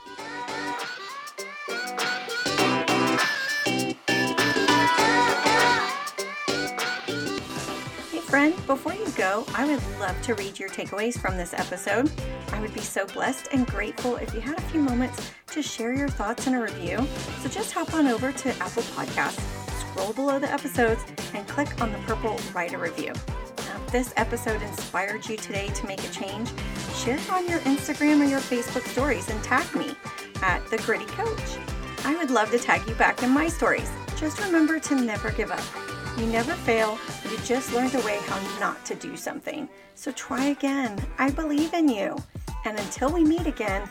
Before 8.73 8.95
you 8.95 9.11
go, 9.19 9.45
I 9.55 9.67
would 9.67 9.83
love 10.01 10.19
to 10.23 10.35
read 10.35 10.59
your 10.59 10.71
takeaways 10.71 11.21
from 11.21 11.37
this 11.37 11.53
episode. 11.53 12.11
I 12.53 12.61
would 12.63 12.73
be 12.73 12.81
so 12.81 13.05
blessed 13.05 13.49
and 13.53 13.67
grateful 13.67 14.17
if 14.17 14.33
you 14.33 14.41
had 14.41 14.57
a 14.57 14.63
few 14.63 14.81
moments 14.81 15.31
to 15.49 15.63
share 15.63 15.93
your 15.93 16.09
thoughts 16.09 16.47
in 16.47 16.55
a 16.55 16.63
review. 16.63 17.07
So 17.43 17.51
just 17.51 17.75
hop 17.75 17.93
on 17.93 18.07
over 18.07 18.33
to 18.33 18.49
Apple 18.63 18.83
Podcasts, 18.85 19.43
scroll 19.79 20.15
below 20.15 20.39
the 20.39 20.51
episodes, 20.51 21.05
and 21.35 21.47
click 21.47 21.83
on 21.83 21.93
the 21.93 21.99
purple 21.99 22.41
Write 22.55 22.73
a 22.73 22.79
Review. 22.79 23.13
Now, 23.59 23.85
if 23.85 23.93
this 23.93 24.15
episode 24.17 24.63
inspired 24.63 25.29
you 25.29 25.37
today 25.37 25.69
to 25.69 25.87
make 25.87 26.03
a 26.03 26.09
change, 26.09 26.51
share 26.95 27.19
it 27.19 27.31
on 27.31 27.47
your 27.47 27.59
Instagram 27.61 28.23
or 28.23 28.25
your 28.25 28.41
Facebook 28.41 28.89
stories 28.89 29.29
and 29.29 29.45
tag 29.45 29.67
me 29.77 29.95
at 30.41 30.67
The 30.71 30.79
Gritty 30.79 31.05
Coach. 31.09 31.59
I 32.07 32.17
would 32.17 32.31
love 32.31 32.51
to 32.53 32.59
tag 32.59 32.89
you 32.89 32.95
back 32.95 33.23
in 33.23 33.29
my 33.29 33.49
stories. 33.49 33.91
Just 34.17 34.43
remember 34.43 34.81
to 34.81 34.95
never 34.95 35.31
give 35.33 35.51
up. 35.51 35.82
You 36.19 36.27
never 36.27 36.53
fail, 36.53 36.99
you 37.31 37.39
just 37.39 37.73
learned 37.73 37.95
a 37.95 38.01
way 38.01 38.19
how 38.27 38.59
not 38.61 38.85
to 38.87 38.95
do 38.95 39.17
something. 39.17 39.69
So 39.95 40.13
try 40.13 40.47
again. 40.47 40.99
I 41.19 41.31
believe 41.31 41.73
in 41.75 41.89
you. 41.89 42.17
And 42.65 42.79
until 42.79 43.11
we 43.11 43.25
meet 43.25 43.47
again, 43.47 43.89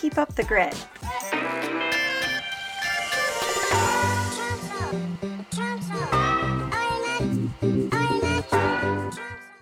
keep 0.00 0.16
up 0.16 0.34
the 0.34 0.44
grit. 0.44 0.74